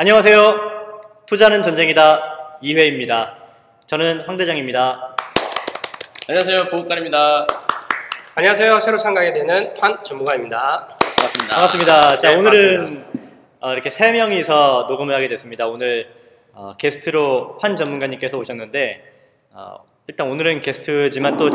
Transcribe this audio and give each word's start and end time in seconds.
안녕하세요. 0.00 1.02
투자는 1.26 1.62
전쟁이다. 1.62 2.58
2회입니다. 2.62 3.34
저는 3.84 4.22
황 4.22 4.38
대장입니다. 4.38 5.14
안녕하세요. 6.26 6.64
보국관입니다. 6.70 7.46
안녕하세요. 8.34 8.78
새로 8.80 8.96
참가하게 8.96 9.34
되는 9.34 9.74
환 9.78 10.02
전문가입니다. 10.02 10.96
반갑습니다. 10.96 11.54
반갑습니다. 11.54 12.16
자, 12.16 12.30
네, 12.30 12.36
오늘은 12.36 13.04
어, 13.60 13.74
이렇게 13.74 13.90
세 13.90 14.10
명이서 14.12 14.86
녹음을 14.88 15.14
하게 15.14 15.28
됐습니다. 15.28 15.66
오늘 15.68 16.08
어, 16.54 16.74
게스트로 16.78 17.58
환 17.60 17.76
전문가님께서 17.76 18.38
오셨는데 18.38 19.04
어, 19.50 19.84
일단 20.06 20.30
오늘은 20.30 20.62
게스트지만 20.62 21.36
또 21.36 21.50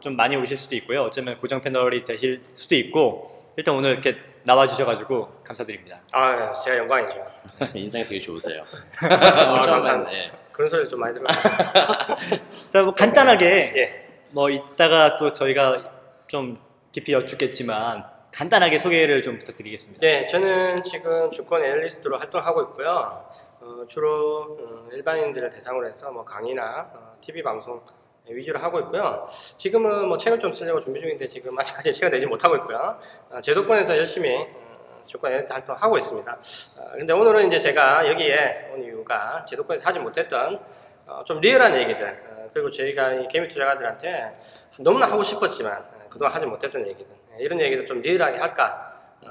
좀 0.00 0.16
많이 0.16 0.36
오실 0.36 0.56
수도 0.56 0.76
있고요. 0.76 1.02
어쩌면 1.02 1.36
고정 1.38 1.60
패널이 1.60 2.04
되실 2.04 2.42
수도 2.54 2.74
있고 2.76 3.45
일단 3.56 3.74
오늘 3.74 3.92
이렇게 3.92 4.16
나와주셔가지고 4.44 5.42
감사드립니다. 5.42 6.00
아, 6.12 6.52
제가 6.52 6.76
영광이죠. 6.78 7.24
인상이 7.74 8.04
되게 8.04 8.20
좋으세요. 8.20 8.62
아, 9.02 9.08
감사합니다. 9.64 10.10
뵀는데. 10.10 10.30
그런 10.52 10.68
소리 10.68 10.88
좀 10.88 11.00
많이 11.00 11.14
들어요. 11.14 11.26
자, 12.70 12.82
뭐 12.82 12.94
간단하게 12.94 13.72
예. 13.76 14.06
뭐 14.30 14.50
이따가 14.50 15.16
또 15.16 15.32
저희가 15.32 15.90
좀 16.26 16.58
깊이 16.92 17.12
여쭙겠지만 17.12 18.04
간단하게 18.32 18.76
소개를 18.76 19.22
좀 19.22 19.38
부탁드리겠습니다. 19.38 20.00
네, 20.06 20.26
저는 20.26 20.82
지금 20.84 21.30
주권 21.30 21.64
애널리스트로 21.64 22.18
활동하고 22.18 22.62
있고요. 22.62 23.28
어, 23.60 23.86
주로 23.88 24.58
어, 24.60 24.88
일반인들을 24.92 25.48
대상으로 25.48 25.88
해서 25.88 26.10
뭐 26.10 26.24
강의나 26.24 26.90
어, 26.94 27.12
TV 27.20 27.42
방송 27.42 27.82
위주로 28.28 28.58
하고 28.58 28.80
있고요. 28.80 29.26
지금은 29.56 30.08
뭐 30.08 30.16
책을 30.16 30.38
좀 30.38 30.52
쓰려고 30.52 30.80
준비 30.80 31.00
중인데 31.00 31.26
지금 31.26 31.56
아직까지 31.58 31.92
책을 31.92 32.10
내지 32.10 32.26
못하고 32.26 32.56
있고요. 32.56 32.98
어, 33.30 33.40
제도권에서 33.40 33.96
열심히 33.96 34.36
어, 34.36 35.04
주권 35.06 35.30
애널리스트 35.30 35.52
활동하고 35.52 35.96
있습니다. 35.96 36.32
어, 36.32 36.90
근데 36.92 37.12
오늘은 37.12 37.46
이제 37.46 37.58
제가 37.58 38.08
여기에 38.08 38.70
온 38.72 38.82
이유가 38.82 39.44
제도권에서 39.44 39.88
하지 39.88 39.98
못했던 39.98 40.60
어, 41.06 41.22
좀 41.24 41.40
리얼한 41.40 41.74
얘기들 41.76 42.06
어, 42.06 42.50
그리고 42.52 42.70
저희가 42.70 43.12
이 43.12 43.28
개미 43.28 43.46
투자가들한테 43.46 44.34
너무나 44.80 45.06
하고 45.06 45.22
싶었지만 45.22 45.76
어, 45.76 46.08
그동안 46.10 46.34
하지 46.34 46.46
못했던 46.46 46.84
얘기들 46.86 47.14
예, 47.34 47.44
이런 47.44 47.60
얘기들 47.60 47.86
좀 47.86 48.00
리얼하게 48.00 48.38
할까 48.38 48.92
어, 49.22 49.28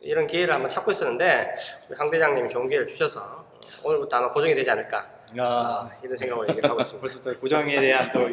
이런 0.00 0.26
기회를 0.26 0.54
한번 0.54 0.68
찾고 0.68 0.90
있었는데 0.90 1.54
우리 1.88 1.98
황 1.98 2.10
대장님이 2.10 2.48
좋은 2.48 2.68
기회를 2.68 2.86
주셔서 2.86 3.20
어, 3.20 3.44
오늘부터 3.84 4.18
아마 4.18 4.30
고정이 4.30 4.54
되지 4.54 4.70
않을까 4.70 5.13
아, 5.38 5.44
어, 5.44 6.00
이런 6.02 6.16
생각으로 6.16 6.48
얘기를 6.48 6.68
하고 6.68 6.80
있습니다. 6.80 7.00
벌써부터 7.00 7.38
고정에 7.40 7.80
대한 7.80 8.10
또 8.10 8.28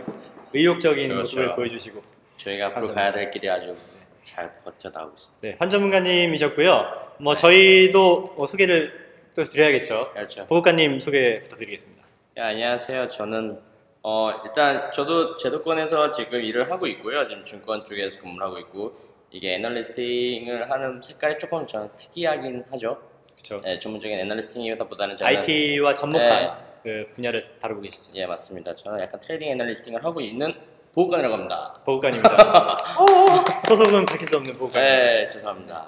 의욕적인 0.54 1.08
그렇죠. 1.10 1.20
모습을 1.40 1.56
보여주시고 1.56 2.04
저희가 2.38 2.68
앞으로 2.68 2.88
감사합니다. 2.88 3.02
가야 3.02 3.12
될 3.14 3.32
길이 3.32 3.50
아주 3.50 3.76
잘 4.22 4.56
버텨나가고 4.64 5.14
있습니다. 5.14 5.38
네, 5.42 5.56
환 5.60 5.70
전문가님이셨고요. 5.70 7.16
뭐 7.20 7.36
저희도 7.36 8.34
뭐 8.36 8.46
소개를 8.46 9.12
또 9.36 9.44
드려야겠죠. 9.44 10.12
그렇죠. 10.14 10.48
보국관님 10.48 11.00
소개 11.00 11.40
부탁드리겠습니다. 11.40 12.04
네, 12.36 12.42
안녕하세요. 12.42 13.08
저는 13.08 13.60
어, 14.04 14.32
일단 14.46 14.92
저도 14.92 15.36
제도권에서 15.38 16.10
지금 16.10 16.42
일을 16.42 16.72
하고 16.72 16.88
있고요. 16.88 17.26
지금 17.26 17.44
증권 17.44 17.86
쪽에서 17.86 18.20
근무를 18.20 18.48
하고 18.48 18.58
있고 18.60 18.94
이게 19.30 19.56
analysting을 19.56 20.70
하는 20.70 21.02
색깔이 21.02 21.38
조금 21.38 21.66
저는 21.66 21.90
특이하긴 21.96 22.66
하죠. 22.72 23.02
그렇죠. 23.36 23.62
네, 23.62 23.80
전문적인 23.80 24.20
analysting보다는 24.20 25.18
저는 25.18 25.38
IT와 25.38 25.96
접목한 25.96 26.28
네. 26.30 26.71
그 26.84 27.08
분야를 27.14 27.58
다루고 27.60 27.82
계시죠. 27.82 28.12
예 28.16 28.26
맞습니다. 28.26 28.76
저는 28.76 29.00
약간 29.02 29.20
trading 29.20 29.50
analysting을 29.50 30.04
하고 30.04 30.20
있는 30.22 30.54
보국관이라고 30.94 31.36
합니다. 31.36 31.74
보국관입니다. 31.86 32.76
소속은 33.68 34.06
밝힐 34.06 34.28
수 34.28 34.38
없는 34.38 34.54
보국관. 34.54 34.82
네 34.82 35.26
죄송합니다. 35.26 35.88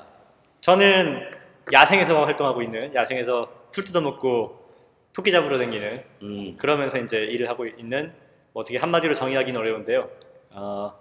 저는 0.61 1.17
야생에서 1.71 2.25
활동하고 2.25 2.61
있는 2.61 2.93
야생에서 2.93 3.49
풀 3.71 3.83
뜯어먹고 3.83 4.63
토끼 5.13 5.31
잡으러 5.31 5.57
다니는 5.57 6.03
음, 6.23 6.57
그러면서 6.57 6.97
이제 6.99 7.17
일을 7.17 7.49
하고 7.49 7.65
있는 7.65 8.13
뭐 8.53 8.61
어떻게 8.61 8.77
한마디로 8.77 9.13
정의하기는 9.13 9.59
어려운데요. 9.59 10.09
어, 10.51 10.93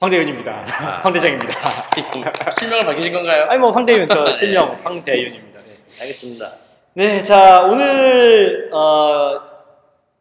황대윤입니다. 0.00 0.64
아. 0.66 1.00
황대장입니다. 1.04 1.52
실명을 2.58 2.84
밝히신 2.86 3.12
건가요? 3.12 3.44
아니 3.48 3.58
뭐 3.60 3.70
황대윤 3.70 4.08
저 4.08 4.24
네. 4.24 4.34
실명 4.34 4.78
황대윤입니다. 4.82 5.60
네. 5.60 5.76
알겠습니다. 6.00 6.63
네, 6.96 7.24
자 7.24 7.64
오늘 7.64 8.70
어, 8.72 9.40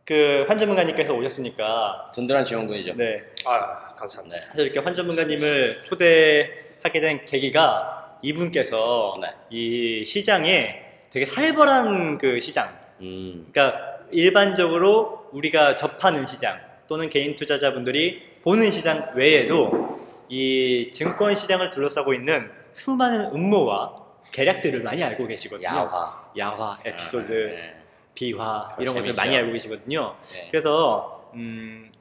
그 0.04 0.44
환전문가님께서 0.48 1.14
오셨으니까 1.14 2.08
든든한 2.16 2.44
지원군이죠. 2.44 2.96
네 2.96 3.22
아, 3.46 3.94
감사합니다. 3.94 4.38
네. 4.38 4.42
사실 4.42 4.62
이렇게 4.62 4.80
환전문가님을 4.80 5.84
초대하게 5.84 7.00
된 7.00 7.26
계기가 7.26 8.18
이분께서 8.24 9.14
네. 9.22 9.28
이 9.52 10.04
시장에 10.04 10.82
되게 11.12 11.28
살벌한 11.28 12.18
그 12.18 12.40
시장, 12.40 12.76
음, 13.02 13.50
그러니까 13.52 14.00
일반적으로 14.12 15.28
우리가 15.32 15.76
접하는 15.76 16.26
시장 16.26 16.60
또는 16.88 17.08
개인 17.12 17.36
투자자분들이 17.36 18.40
보는 18.42 18.72
시장 18.72 19.12
외에도 19.14 19.92
이 20.28 20.90
증권 20.92 21.36
시장을 21.36 21.70
둘러싸고 21.70 22.16
있는 22.16 22.50
수많은 22.72 23.36
음모와 23.36 24.03
계략들을 24.38 24.82
많이 24.82 25.02
알고 25.04 25.28
계시거든요. 25.28 25.70
야화. 25.70 26.24
야화, 26.38 26.78
에피소드, 26.84 27.32
네. 27.32 27.76
비화 28.16 28.76
이런 28.80 28.96
것들. 28.96 29.14
많이 29.14 29.38
알고 29.38 29.54
계시거든요. 29.54 30.16
네. 30.22 30.48
그래서 30.52 31.30
음, 31.36 31.92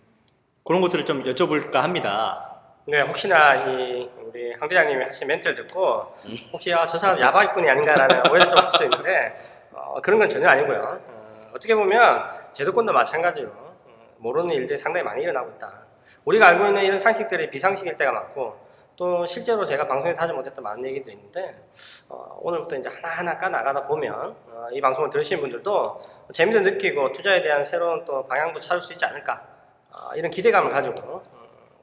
그런 0.65 0.81
것들을 0.81 1.05
좀 1.05 1.23
여쭤볼까 1.25 1.75
합니다. 1.75 2.49
네, 2.87 3.01
혹시나 3.03 3.55
이 3.67 4.11
우리 4.19 4.53
황 4.55 4.67
대장님이 4.67 5.05
하신 5.05 5.29
멘트를 5.29 5.55
듣고 5.55 6.13
혹시 6.53 6.73
아, 6.73 6.85
저 6.87 6.99
사람 6.99 7.21
야바이꾼이 7.21 7.69
아닌가라는 7.69 8.23
오해를 8.33 8.49
좀 8.49 8.59
할 8.59 8.67
수 8.69 8.83
있는데 8.85 9.37
어, 9.73 10.01
그런 10.01 10.19
건 10.19 10.29
전혀 10.29 10.49
아니고요. 10.49 11.01
어, 11.07 11.53
떻게 11.53 11.75
보면 11.75 12.25
제도권도 12.55 12.93
마찬가지로 12.93 13.49
어, 13.51 13.77
모르는 14.19 14.55
일들이 14.55 14.77
상당히 14.79 15.05
많이 15.05 15.23
일어나고 15.23 15.51
있다. 15.57 15.87
우리가 16.25 16.49
알고 16.49 16.67
있는 16.69 16.83
이런 16.83 16.99
상식들이 16.99 17.51
비상식일 17.51 17.97
때가 17.97 18.11
많고 18.11 18.57
또 19.03 19.27
실제로 19.27 19.65
제가 19.65 19.89
방송에서 19.89 20.23
하지 20.23 20.33
못했던 20.33 20.63
많은 20.63 20.87
얘기들이 20.87 21.17
있는데 21.17 21.61
어, 22.09 22.39
오늘부터 22.41 22.77
이제 22.77 22.89
하나하나 22.89 23.37
까 23.37 23.49
나가다 23.49 23.85
보면 23.89 24.15
어, 24.15 24.69
이 24.71 24.81
방송을 24.81 25.11
들으시는 25.11 25.41
분들도 25.41 25.99
재미도 26.33 26.61
느끼고 26.61 27.11
투자에 27.11 27.43
대한 27.43 27.65
새로운 27.65 28.05
또 28.05 28.25
방향도 28.25 28.61
찾을 28.61 28.81
수 28.81 28.93
있지 28.93 29.05
않을까 29.05 29.45
어, 29.91 30.15
이런 30.15 30.31
기대감을 30.31 30.71
가지고 30.71 30.95
어, 31.03 31.23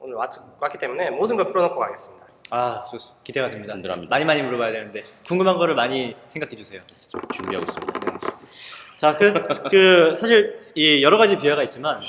오늘 0.00 0.14
왔, 0.14 0.30
왔기 0.58 0.78
때문에 0.78 1.10
모든 1.10 1.36
걸 1.36 1.44
풀어놓고 1.48 1.78
가겠습니다. 1.78 2.26
아, 2.52 2.82
좋 2.90 2.96
기대가 3.22 3.50
됩니다. 3.50 3.74
든든합니다. 3.74 4.08
많이 4.08 4.24
많이 4.24 4.40
물어봐야 4.40 4.72
되는데 4.72 5.02
궁금한 5.28 5.58
거를 5.58 5.74
많이 5.74 6.16
생각해 6.26 6.56
주세요. 6.56 6.80
좀 7.06 7.20
준비하고 7.34 7.66
있습니다. 7.68 8.00
자, 8.96 9.12
그, 9.12 9.42
그 9.70 10.16
사실 10.16 10.72
이 10.74 11.02
여러 11.02 11.18
가지 11.18 11.36
비화가 11.36 11.64
있지만 11.64 12.00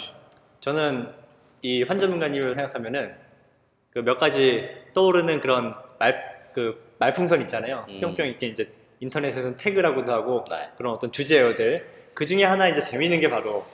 저는 0.61 1.13
이 1.61 1.83
환전문가님을 1.83 2.55
생각하면은 2.55 3.30
그 3.93 3.99
몇 3.99 4.17
가지 4.17 4.69
떠오르는 4.93 5.41
그런 5.41 5.73
말 5.99 6.31
그 6.53 6.91
말풍선 6.99 7.39
있잖아요. 7.43 7.85
음. 7.87 8.01
뿅뿅 8.01 8.25
이렇게 8.27 8.47
이제 8.47 8.69
인터넷에서는 8.99 9.55
태그라고도 9.55 10.11
하고 10.11 10.43
네. 10.49 10.69
그런 10.77 10.93
어떤 10.93 11.09
주제어들 11.09 11.87
그 12.13 12.25
중에 12.25 12.43
하나 12.43 12.67
이제 12.67 12.81
재미있는 12.81 13.21
게 13.21 13.29
바로 13.29 13.65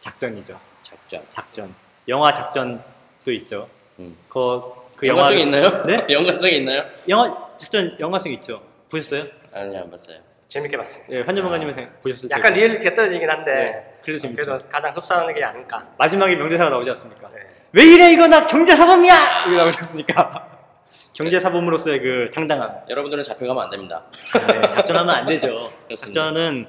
작전이죠. 0.00 0.60
작전. 0.82 1.22
작전. 1.30 1.74
영화 2.08 2.34
작전도 2.34 3.32
있죠. 3.32 3.70
음. 4.00 4.14
그, 4.28 4.60
그 4.96 5.06
영화를- 5.06 5.40
있나요? 5.40 5.82
네? 5.84 6.04
연관성이 6.12 6.58
있나요? 6.58 6.84
영화 7.08 7.48
작전 7.56 7.96
연관성 7.98 8.30
있죠. 8.32 8.62
보셨어요? 8.90 9.24
아니 9.54 9.74
안 9.74 9.90
봤어요. 9.90 10.18
재밌게 10.46 10.76
봤습니다. 10.76 11.14
예, 11.16 11.22
환전문가님은 11.22 11.72
생- 11.74 11.90
보셨을 12.02 12.28
약간 12.30 12.52
테고. 12.52 12.64
리얼리티가 12.66 12.94
떨어지긴 12.94 13.30
한데 13.30 13.54
네, 13.54 13.96
그래도 14.02 14.18
재밌죠. 14.20 14.42
그래도 14.42 14.68
가장 14.68 14.92
흡사하는 14.94 15.34
게 15.34 15.42
아닐까. 15.42 15.90
마지막에 15.96 16.36
명대사가 16.36 16.68
나오지 16.68 16.90
않습니까? 16.90 17.30
네. 17.34 17.40
왜 17.76 17.84
이래 17.84 18.10
이거 18.12 18.26
나 18.26 18.46
경제사범이야! 18.46 19.46
나오지 19.48 19.78
않습니까? 19.78 20.48
경제사범으로서의 21.12 22.00
그 22.00 22.26
당당함. 22.32 22.80
여러분들은 22.88 23.22
잡혀가면 23.22 23.64
안 23.64 23.70
됩니다. 23.70 24.04
네, 24.48 24.68
작전하면 24.68 25.14
안 25.14 25.26
되죠. 25.26 25.70
그렇습니다. 25.84 25.96
작전은 25.96 26.66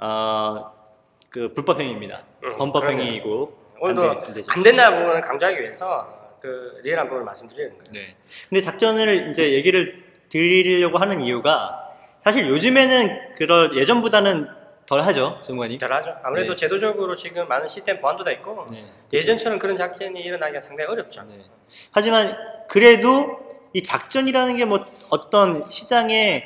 어, 0.00 0.72
그 1.28 1.52
불법행위입니다. 1.52 2.22
음, 2.44 2.52
범법행위이고 2.56 3.58
안, 3.76 3.82
오늘도 3.82 4.00
돼- 4.00 4.08
안, 4.08 4.16
안 4.24 4.32
되죠. 4.32 4.62
된다는 4.62 4.98
부분을 5.00 5.20
강조하기 5.20 5.60
위해서 5.60 6.08
그 6.40 6.80
리얼한 6.84 7.06
부분을 7.08 7.24
말씀드리는 7.26 7.70
거예요. 7.70 7.84
네. 7.92 8.16
근데 8.48 8.60
작전을 8.62 9.30
이제 9.30 9.52
얘기를 9.52 10.04
드리려고 10.30 10.96
하는 10.98 11.20
이유가 11.20 11.82
사실 12.22 12.48
요즘에는 12.48 13.34
그럴 13.36 13.76
예전보다는 13.76 14.48
덜 14.86 15.00
하죠, 15.02 15.38
전문가님. 15.42 15.78
잘하죠. 15.78 16.14
아무래도 16.22 16.52
네. 16.52 16.56
제도적으로 16.56 17.16
지금 17.16 17.48
많은 17.48 17.66
시스템 17.66 18.00
보완도 18.00 18.22
돼 18.24 18.34
있고 18.34 18.66
네. 18.70 18.84
예전처럼 19.12 19.58
그런 19.58 19.76
작전이 19.76 20.20
일어나기가 20.20 20.60
상당히 20.60 20.88
어렵죠. 20.90 21.22
네. 21.28 21.44
하지만 21.92 22.36
그래도 22.68 23.38
이 23.72 23.82
작전이라는 23.82 24.56
게 24.56 24.64
뭐 24.64 24.86
어떤 25.10 25.68
시장에 25.70 26.44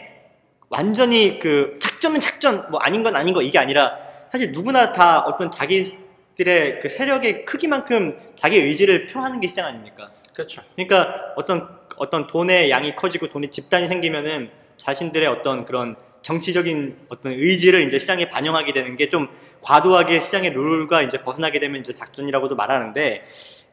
완전히 0.69 1.39
그 1.39 1.75
작전은 1.81 2.21
작전 2.21 2.71
뭐 2.71 2.81
아닌 2.81 3.03
건 3.03 3.15
아닌 3.17 3.35
거 3.35 3.43
이게 3.43 3.59
아니라 3.59 3.99
사실 4.31 4.53
누구나 4.53 4.93
다 4.93 5.21
어떤 5.21 5.51
자기들의 5.51 6.81
그 6.81 6.89
세력의 6.89 7.45
크기만큼 7.45 8.17
자기 8.37 8.57
의지를 8.59 9.07
표하는 9.07 9.41
게 9.41 9.49
시장 9.49 9.67
아닙니까? 9.67 10.11
그렇죠. 10.33 10.63
그러니까 10.77 11.33
어떤 11.37 11.69
어떤 11.97 12.27
돈의 12.27 12.71
양이 12.71 12.97
커지고 12.97 13.29
돈의 13.29 13.51
집단이 13.51 13.87
생기면은 13.89 14.51
자신들의 14.77 15.27
어떤 15.29 15.65
그런 15.67 15.97
정치적인 16.31 16.97
어떤 17.09 17.33
의지를 17.33 17.83
이제 17.87 17.99
시장에 17.99 18.31
반영하게 18.31 18.73
되는 18.73 18.97
게 18.97 19.11
좀 19.11 19.29
과도하게 19.63 20.21
시장의 20.21 20.53
룰과 20.53 21.03
이제 21.03 21.21
벗어나게 21.23 21.59
되면 21.59 21.81
이제 21.81 21.93
작전이라고도 21.93 22.55
말하는데 22.55 23.25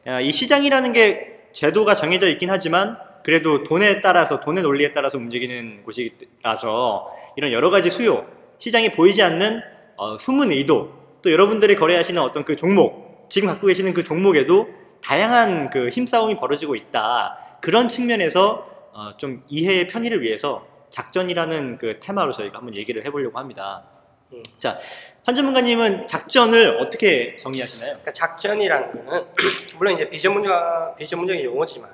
어, 0.06 0.20
이 0.20 0.32
시장이라는 0.32 0.92
게 0.92 1.38
제도가 1.52 1.94
정해져 1.94 2.28
있긴 2.28 2.50
하지만 2.50 2.98
그래도 3.22 3.62
돈에 3.62 4.00
따라서 4.00 4.40
돈의 4.40 4.64
논리에 4.64 4.90
따라서 4.92 5.16
움직이는 5.18 5.84
곳이라서 5.84 7.10
이런 7.36 7.52
여러 7.52 7.70
가지 7.70 7.88
수요 7.90 8.26
시장에 8.58 8.90
보이지 8.92 9.22
않는 9.22 9.60
어, 9.96 10.18
숨은 10.18 10.50
의도 10.50 10.92
또 11.22 11.30
여러분들이 11.30 11.76
거래하시는 11.76 12.20
어떤 12.20 12.44
그 12.44 12.56
종목 12.56 13.28
지금 13.30 13.48
갖고 13.48 13.68
계시는 13.68 13.94
그 13.94 14.02
종목에도 14.02 14.66
다양한 15.04 15.70
그 15.70 15.88
힘싸움이 15.90 16.34
벌어지고 16.36 16.74
있다. 16.74 17.38
그런 17.60 17.86
측면에서 17.86 18.66
어, 18.92 19.16
좀 19.16 19.44
이해의 19.48 19.86
편의를 19.86 20.22
위해서 20.22 20.66
작전이라는 20.90 21.78
그 21.78 21.98
테마로 22.00 22.32
저희가 22.32 22.58
한번 22.58 22.74
얘기를 22.74 23.04
해보려고 23.04 23.38
합니다. 23.38 23.84
음. 24.32 24.42
자, 24.58 24.78
한 25.24 25.34
전문가님은 25.34 26.06
작전을 26.06 26.78
어떻게 26.80 27.34
정의하시나요? 27.36 27.92
그러니까 27.92 28.12
작전이라는 28.12 28.92
거는 28.92 29.26
물론 29.78 29.94
이제 29.94 30.08
비전문가 30.08 30.94
비전문적인 30.96 31.44
용어지만 31.44 31.90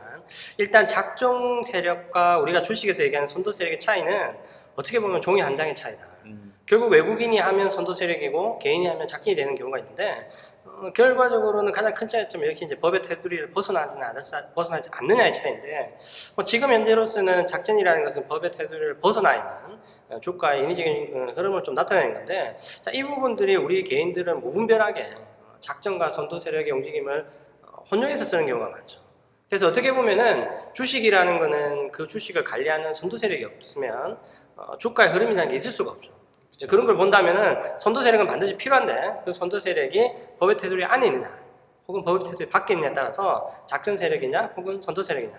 일단 0.58 0.88
작정 0.88 1.62
세력과 1.62 2.38
우리가 2.38 2.62
주식에서 2.62 3.04
얘기하는 3.04 3.26
선도 3.26 3.52
세력의 3.52 3.78
차이는 3.78 4.36
어떻게 4.74 4.98
보면 4.98 5.20
종이 5.20 5.40
한 5.40 5.56
장의 5.56 5.74
차이다. 5.74 6.06
결국 6.66 6.90
외국인이 6.90 7.38
하면 7.38 7.68
선도 7.68 7.92
세력이고 7.92 8.58
개인이 8.58 8.86
하면 8.86 9.06
작전이 9.06 9.36
되는 9.36 9.54
경우가 9.54 9.78
있는데 9.80 10.28
어, 10.64 10.90
결과적으로는 10.92 11.72
가장 11.72 11.94
큰 11.94 12.08
차이점은 12.08 12.46
이렇게 12.46 12.64
이제 12.64 12.74
법의 12.78 13.02
테두리를 13.02 13.50
벗어나지는 13.50 14.02
않았, 14.02 14.54
벗어나지 14.54 14.88
않느냐의 14.92 15.32
차이인데 15.32 15.98
뭐 16.34 16.44
지금 16.44 16.72
현재로서는 16.72 17.46
작전이라는 17.46 18.04
것은 18.04 18.26
법의 18.28 18.50
테두리를 18.50 18.98
벗어나 18.98 19.34
있는 19.34 19.78
어, 20.08 20.20
주가의 20.20 20.62
인위적인 20.62 21.10
어, 21.14 21.32
흐름을 21.34 21.62
좀 21.62 21.74
나타내는 21.74 22.14
건데 22.14 22.56
자, 22.56 22.90
이 22.90 23.02
부분들이 23.02 23.56
우리 23.56 23.84
개인들은 23.84 24.40
무분별하게 24.40 25.02
어, 25.02 25.54
작전과 25.60 26.08
선도 26.08 26.38
세력의 26.38 26.72
움직임을 26.72 27.26
어, 27.62 27.82
혼용해서 27.90 28.24
쓰는 28.24 28.46
경우가 28.46 28.70
많죠. 28.70 29.00
그래서 29.48 29.68
어떻게 29.68 29.92
보면은 29.92 30.48
주식이라는 30.72 31.38
거는 31.38 31.92
그 31.92 32.08
주식을 32.08 32.42
관리하는 32.42 32.94
선도 32.94 33.18
세력이 33.18 33.44
없으면 33.44 34.18
어, 34.56 34.78
주가의 34.78 35.12
흐름이라는 35.12 35.50
게 35.50 35.56
있을 35.56 35.70
수가 35.70 35.90
없죠. 35.90 36.10
그런 36.68 36.86
걸 36.86 36.96
본다면은 36.96 37.78
선도 37.78 38.00
세력은 38.00 38.26
반드시 38.26 38.56
필요한데 38.56 39.22
그 39.24 39.32
선도 39.32 39.58
세력이 39.58 40.10
법의 40.38 40.56
테두리 40.56 40.84
안에 40.84 41.06
있느냐 41.06 41.30
혹은 41.88 42.02
법의 42.02 42.24
테두리 42.30 42.48
밖에 42.48 42.74
있느냐에 42.74 42.92
따라서 42.92 43.48
작전 43.66 43.96
세력이냐 43.96 44.52
혹은 44.56 44.80
선도 44.80 45.02
세력이냐 45.02 45.34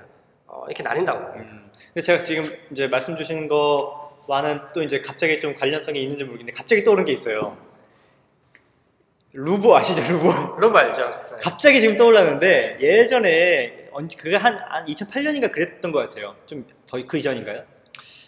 어, 0.48 0.64
이렇게 0.68 0.84
나뉜다고 0.84 1.20
봅니다. 1.26 1.52
음, 1.52 1.72
근데 1.88 2.02
제가 2.02 2.24
지금 2.24 2.44
이제 2.72 2.88
말씀 2.88 3.16
주시는 3.16 3.48
거와는 3.48 4.60
또 4.74 4.84
이제 4.84 5.02
갑자기 5.02 5.40
좀 5.40 5.56
관련성이 5.56 6.02
있는지 6.04 6.24
모르겠는데 6.24 6.56
갑자기 6.58 6.84
떠오른 6.84 7.06
게 7.06 7.14
있어요. 7.14 7.58
루보 9.34 9.76
아시죠, 9.76 10.02
루보? 10.14 10.28
거 10.72 10.78
알죠? 10.78 11.04
네. 11.04 11.38
갑자기 11.42 11.82
지금 11.82 11.98
떠올랐는데 11.98 12.78
예전에 12.80 13.90
언제 13.92 14.18
그게 14.18 14.36
한, 14.36 14.56
한 14.56 14.86
2008년인가 14.86 15.52
그랬던 15.52 15.92
것 15.92 16.00
같아요. 16.00 16.36
좀 16.46 16.66
더 16.88 17.06
그 17.08 17.18
이전인가요? 17.18 17.64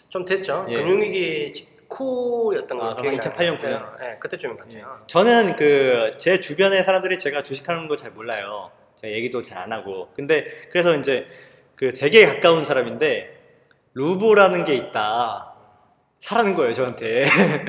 좀 0.08 0.24
됐죠. 0.24 0.66
예. 0.68 0.74
금융위기 0.74 1.52
직후였던 1.98 2.78
거 2.78 2.84
아, 2.90 2.94
그럼 2.94 3.14
기억이 3.14 3.18
2008년 3.28 3.38
나요. 3.38 3.56
구나. 3.58 3.96
네, 4.00 4.16
그때쯤인 4.18 4.56
것 4.56 4.64
같아요. 4.64 4.98
저는 5.06 5.56
그 5.56 6.10
제 6.18 6.38
주변의 6.40 6.84
사람들이 6.84 7.18
제가 7.18 7.42
주식하는 7.42 7.88
거 7.88 7.96
잘 7.96 8.10
몰라요. 8.12 8.70
제가 8.94 9.12
얘기도 9.12 9.42
잘 9.42 9.58
안 9.58 9.72
하고. 9.72 10.08
근데 10.14 10.44
그래서 10.70 10.94
이제 10.96 11.26
그 11.74 11.92
되게 11.92 12.26
가까운 12.26 12.64
사람인데 12.64 13.36
루보라는 13.94 14.64
게 14.64 14.74
있다. 14.74 15.54
사라는 16.18 16.54
거예요, 16.56 16.72
저한테. 16.72 17.24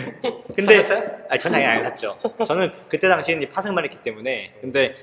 근데 0.56 0.82
사셨어요? 0.82 1.08
아니, 1.30 1.40
전 1.40 1.52
당연히 1.52 1.78
안 1.78 1.90
샀죠. 1.90 2.18
저는 2.48 2.72
그때 2.90 3.08
당시에는 3.08 3.44
이제 3.44 3.50
파생만 3.54 3.84
했기 3.84 3.98
때문에. 4.02 4.56
근데 4.62 4.96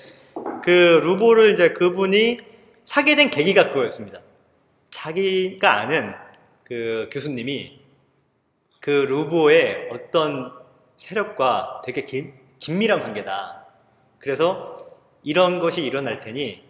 그 0.64 1.00
루보를 1.04 1.52
이제 1.52 1.68
그분이 1.70 2.40
사게 2.82 3.14
된 3.14 3.30
계기가 3.30 3.68
그거였습니다. 3.68 4.20
자기가 4.90 5.72
아는 5.80 6.12
그 6.64 7.08
교수님이 7.12 7.75
그 8.86 8.90
루보의 8.92 9.88
어떤 9.90 10.52
세력과 10.94 11.82
되게 11.84 12.04
긴, 12.04 12.34
긴밀한 12.60 13.00
관계다. 13.02 13.64
그래서 14.20 14.76
이런 15.24 15.58
것이 15.58 15.82
일어날 15.82 16.20
테니 16.20 16.62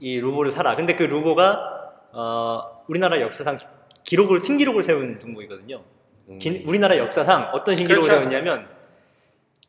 이 0.00 0.20
루보를 0.20 0.50
사라. 0.50 0.74
근데 0.74 0.96
그 0.96 1.04
루보가 1.04 1.92
어, 2.12 2.82
우리나라 2.88 3.20
역사상 3.20 3.60
기록을 4.02 4.40
신기록을 4.40 4.82
세운 4.82 5.20
종목이거든요. 5.20 5.84
음. 6.28 6.40
긴- 6.40 6.64
우리나라 6.66 6.98
역사상 6.98 7.50
어떤 7.52 7.76
신기록을 7.76 8.08
그렇죠. 8.08 8.28
세웠냐면 8.28 8.66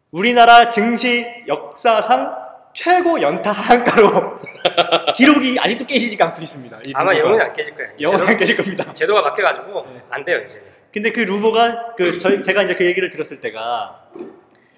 우리나라 0.10 0.72
증시 0.72 1.24
역사상 1.48 2.36
최고 2.74 3.22
연타 3.22 3.52
하한가로 3.52 4.40
기록이 5.16 5.60
아직도 5.60 5.86
깨지지가 5.86 6.30
않고 6.30 6.42
있습니다. 6.42 6.80
이 6.88 6.94
아마. 6.96 7.16
영원히 7.16 7.44
안 7.44 7.54
깨질 7.54 7.76
거예요. 7.76 7.92
영원히 8.02 8.28
안 8.28 8.38
깨질 8.38 8.58
겁니다. 8.58 8.92
제도가 8.92 9.22
바뀌어가지고 9.22 9.84
안 10.10 10.24
돼요 10.24 10.40
이제. 10.40 10.79
근데 10.94 11.12
그 11.12 11.20
루보가 11.22 11.96
그 11.96 12.18
저희 12.18 12.42
제가 12.42 12.64
이제 12.64 12.76
그 12.76 12.86
얘기를 12.86 13.10
들었을 13.10 13.42
때가 13.42 14.10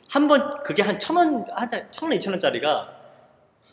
한 0.10 0.28
번 0.28 0.62
그게 0.64 0.84
한 0.84 1.00
천 1.00 1.16
원, 1.16 1.46
한천 1.56 1.88
원, 2.10 2.14
이천 2.14 2.34
원짜리가 2.34 2.90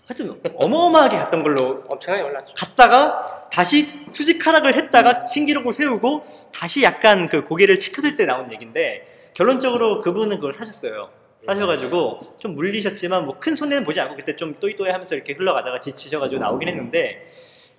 하여튼 0.07 0.41
어마어마하게 0.55 1.19
갔던 1.19 1.43
걸로 1.43 1.83
엄청나게 1.89 2.23
올랐죠. 2.25 2.55
갔다가 2.57 3.49
다시 3.53 4.05
수직 4.11 4.47
하락을 4.47 4.75
했다가 4.77 5.27
신기록을 5.27 5.73
세우고 5.73 6.25
다시 6.55 6.83
약간 6.83 7.29
그 7.29 7.43
고개를 7.45 7.79
치켰을 7.79 8.17
때 8.17 8.25
나온 8.25 8.51
얘기인데 8.53 9.07
결론적으로 9.35 10.01
그분은 10.01 10.37
그걸 10.37 10.55
사셨어요. 10.55 11.11
사셔가지고 11.45 12.21
좀 12.39 12.55
물리셨지만 12.55 13.25
뭐 13.27 13.39
큰 13.39 13.55
손해는 13.55 13.85
보지 13.85 14.01
않고 14.01 14.17
그때 14.17 14.35
좀 14.37 14.55
또이또이 14.55 14.91
하면서 14.91 15.15
이렇게 15.15 15.35
흘러가다가 15.35 15.81
지치셔가지고 15.81 16.41
나오긴 16.41 16.69
했는데 16.69 17.27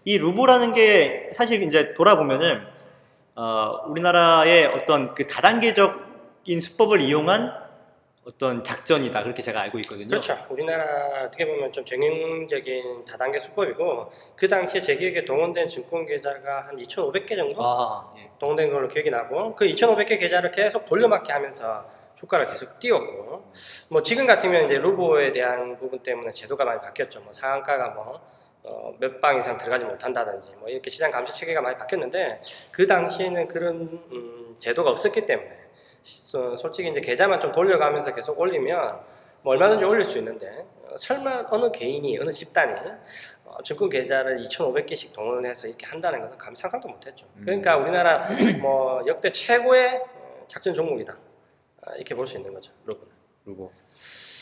이 0.05 0.17
루보라는 0.17 0.73
게 0.73 1.29
사실 1.33 1.63
이제 1.63 1.93
돌아보면은 1.93 2.61
어, 3.39 3.85
우리나라의 3.87 4.65
어떤 4.65 5.15
그 5.15 5.25
다단계적인 5.25 6.59
수법을 6.59 6.99
이용한 6.99 7.69
어떤 8.27 8.65
작전이다 8.65 9.23
그렇게 9.23 9.41
제가 9.41 9.61
알고 9.61 9.79
있거든요. 9.79 10.09
그렇죠. 10.09 10.35
우리나라 10.49 10.83
어떻게 11.23 11.47
보면 11.47 11.71
좀 11.71 11.85
전형적인 11.85 13.05
다단계 13.05 13.39
수법이고 13.39 14.11
그 14.35 14.49
당시에 14.49 14.81
제 14.81 14.97
기억에 14.97 15.23
동원된 15.23 15.69
증권 15.69 16.05
계좌가 16.05 16.67
한 16.67 16.75
2,500개 16.75 17.37
정도 17.37 17.63
아, 17.65 18.13
예. 18.17 18.29
동원된 18.39 18.73
걸로 18.73 18.89
기억이 18.89 19.09
나고 19.09 19.55
그 19.55 19.65
2,500개 19.67 20.19
계좌를 20.19 20.51
계속 20.51 20.85
돌려막기 20.85 21.31
하면서 21.31 21.85
주가를 22.19 22.47
계속 22.47 22.77
띄웠고 22.77 23.53
뭐 23.87 24.01
지금 24.03 24.27
같으면 24.27 24.65
이제 24.65 24.77
루보에 24.77 25.31
대한 25.31 25.77
부분 25.77 25.99
때문에 25.99 26.33
제도가 26.33 26.65
많이 26.65 26.81
바뀌었죠. 26.81 27.21
뭐 27.21 27.31
상한가가 27.31 27.91
뭐 27.91 28.19
어, 28.63 28.93
몇 28.99 29.21
방 29.21 29.37
이상 29.37 29.57
들어가지 29.57 29.85
못한다든지 29.85 30.55
뭐 30.57 30.69
이렇게 30.69 30.89
시장 30.89 31.11
감시 31.11 31.33
체계가 31.33 31.61
많이 31.61 31.77
바뀌었는데 31.77 32.41
그 32.71 32.85
당시에는 32.85 33.47
그런 33.47 33.81
음, 34.11 34.55
제도가 34.59 34.91
없었기 34.91 35.25
때문에 35.25 35.57
시- 36.01 36.35
어, 36.37 36.55
솔직히 36.55 36.89
이제 36.89 36.99
계좌만 37.01 37.39
좀 37.39 37.51
돌려가면서 37.51 38.13
계속 38.13 38.39
올리면 38.39 38.99
뭐 39.41 39.53
얼마든지 39.53 39.85
올릴 39.85 40.03
수 40.03 40.17
있는데 40.17 40.65
어, 40.83 40.97
설마 40.97 41.45
어느 41.51 41.71
개인이 41.71 42.17
어느 42.19 42.29
집단이 42.31 42.73
어, 43.45 43.63
증권 43.63 43.89
계좌를 43.89 44.37
2,500개씩 44.39 45.13
동원해서 45.13 45.67
이렇게 45.67 45.85
한다는 45.87 46.21
것은 46.21 46.37
감히 46.37 46.55
상상도 46.57 46.87
못했죠. 46.89 47.25
그러니까 47.41 47.77
우리나라 47.77 48.27
뭐 48.61 49.01
역대 49.07 49.31
최고의 49.31 49.95
어, 49.97 50.45
작전 50.47 50.73
종목이다 50.75 51.17
아, 51.85 51.95
이렇게 51.95 52.13
볼 52.13 52.27
수 52.27 52.37
있는 52.37 52.53
거죠. 52.53 52.71
여러분. 52.85 53.07
루보 53.45 53.71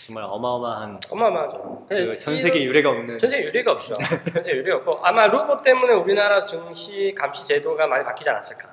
정말 0.07 0.23
어마어마한 0.23 0.99
어마어마하죠. 1.11 1.85
그 1.89 2.17
전 2.17 2.35
세계 2.39 2.63
유례가 2.63 2.89
없는 2.91 3.19
전세 3.19 3.43
유례가 3.43 3.73
없죠. 3.73 3.95
전세 4.33 4.51
유례가 4.53 4.77
없고 4.77 5.05
아마 5.05 5.27
루보 5.27 5.57
때문에 5.61 5.93
우리나라 5.93 6.45
증시 6.45 7.13
감시 7.13 7.45
제도가 7.45 7.87
많이 7.87 8.05
바뀌지 8.05 8.29
않았을까. 8.29 8.69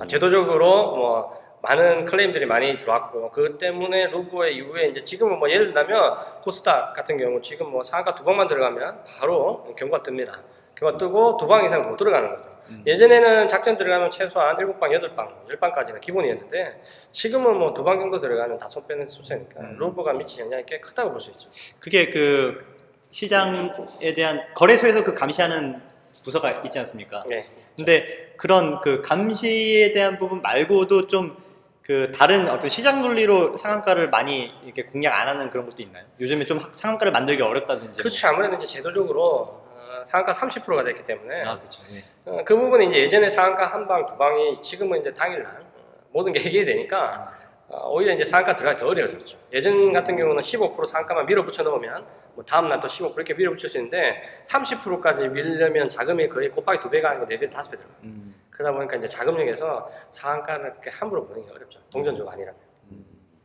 아, 0.00 0.06
제도적으로 0.06 0.96
뭐 0.96 1.40
많은 1.62 2.06
클레임들이 2.06 2.46
많이 2.46 2.78
들어왔고 2.78 3.30
그 3.32 3.58
때문에 3.58 4.06
루보의 4.06 4.56
이후에 4.56 4.86
이제 4.88 5.02
지금은 5.02 5.38
뭐 5.38 5.50
예를 5.50 5.74
들면 5.74 6.14
코스닥 6.42 6.94
같은 6.94 7.18
경우 7.18 7.42
지금 7.42 7.70
뭐 7.70 7.82
상한가 7.82 8.14
두 8.14 8.24
방만 8.24 8.46
들어가면 8.46 9.04
바로 9.20 9.74
경고가 9.76 10.02
뜹니다. 10.02 10.32
경고가 10.76 10.96
뜨고 10.96 11.36
두 11.36 11.46
방 11.46 11.62
이상 11.66 11.90
못 11.90 11.96
들어가는 11.96 12.30
거죠. 12.30 12.49
예전에는 12.86 13.48
작전 13.48 13.76
들어가면 13.76 14.10
최소한 14.10 14.56
일곱 14.58 14.78
방 14.80 14.92
여덟 14.92 15.14
방열 15.14 15.58
방까지는 15.60 16.00
기본이었는데 16.00 16.82
지금은 17.10 17.56
뭐 17.58 17.74
두 17.74 17.84
방 17.84 17.98
정도 17.98 18.18
들어가면 18.18 18.58
다 18.58 18.66
손 18.68 18.86
빼는 18.86 19.04
수준이니까 19.06 19.60
음. 19.60 19.76
루보가 19.78 20.12
미친 20.14 20.44
영향이 20.44 20.64
꽤 20.66 20.80
크다고 20.80 21.10
볼 21.10 21.20
수 21.20 21.30
있죠. 21.30 21.48
그게 21.78 22.10
그 22.10 22.64
시장에 23.10 24.14
대한 24.14 24.42
거래소에서 24.54 25.04
그 25.04 25.14
감시하는 25.14 25.80
부서가 26.24 26.62
있지 26.64 26.78
않습니까? 26.78 27.24
네. 27.28 27.46
근데 27.76 28.32
그런 28.36 28.80
그 28.80 29.02
감시에 29.02 29.92
대한 29.92 30.18
부분 30.18 30.42
말고도 30.42 31.06
좀 31.06 31.36
그 31.82 32.12
다른 32.12 32.48
어떤 32.48 32.70
시장 32.70 33.02
논리로 33.02 33.56
상한가를 33.56 34.10
많이 34.10 34.52
이렇게 34.64 34.84
공략 34.84 35.12
안 35.18 35.26
하는 35.26 35.50
그런 35.50 35.66
것도 35.68 35.82
있나요? 35.82 36.04
요즘에 36.20 36.44
좀 36.44 36.60
상한가를 36.70 37.10
만들기 37.10 37.42
어렵다든지. 37.42 38.00
그렇죠. 38.02 38.28
아무래도 38.28 38.54
이제 38.56 38.66
제도적으로 38.66 39.24
어, 39.24 39.69
상한가 40.04 40.32
30%가 40.32 40.84
됐기 40.84 41.04
때문에 41.04 41.42
아, 41.42 41.58
그렇죠. 41.58 41.82
네. 41.92 42.00
어, 42.24 42.44
그 42.44 42.56
부분은 42.56 42.88
이제 42.88 43.00
예전에 43.00 43.28
상한가 43.28 43.66
한 43.66 43.86
방, 43.86 44.06
두 44.06 44.16
방이 44.16 44.60
지금은 44.60 45.00
이제 45.00 45.12
당일날 45.12 45.46
어, 45.46 46.04
모든 46.10 46.32
게 46.32 46.40
해결이 46.44 46.64
되니까 46.64 47.30
어, 47.68 47.88
오히려 47.90 48.12
이제 48.14 48.24
상한가 48.24 48.54
들어가기 48.54 48.80
더 48.80 48.88
어려워졌죠. 48.88 49.38
예전 49.52 49.92
같은 49.92 50.16
경우는 50.16 50.42
15% 50.42 50.86
상한가만 50.86 51.26
밀어붙여 51.26 51.62
넣으면 51.62 52.04
뭐 52.34 52.44
다음 52.44 52.66
날 52.68 52.80
또 52.80 52.88
15% 52.88 53.14
이렇게 53.14 53.34
밀어붙일 53.34 53.68
수 53.70 53.78
있는데 53.78 54.20
30%까지 54.44 55.28
밀려면 55.28 55.88
자금이 55.88 56.28
거의 56.28 56.48
곱하기 56.50 56.80
두 56.80 56.90
배가 56.90 57.10
아니고 57.10 57.26
네 57.26 57.38
배에서 57.38 57.52
다섯 57.52 57.70
배 57.70 57.76
들어가요. 57.76 57.96
음, 58.04 58.34
그러다 58.50 58.72
보니까 58.72 58.96
이제 58.96 59.06
자금력에서 59.06 59.88
상한가를 60.08 60.74
함부로 60.90 61.26
보는 61.26 61.46
게 61.46 61.52
어렵죠. 61.52 61.80
동전주가 61.90 62.32
아니라면. 62.32 62.60
음, 62.90 63.04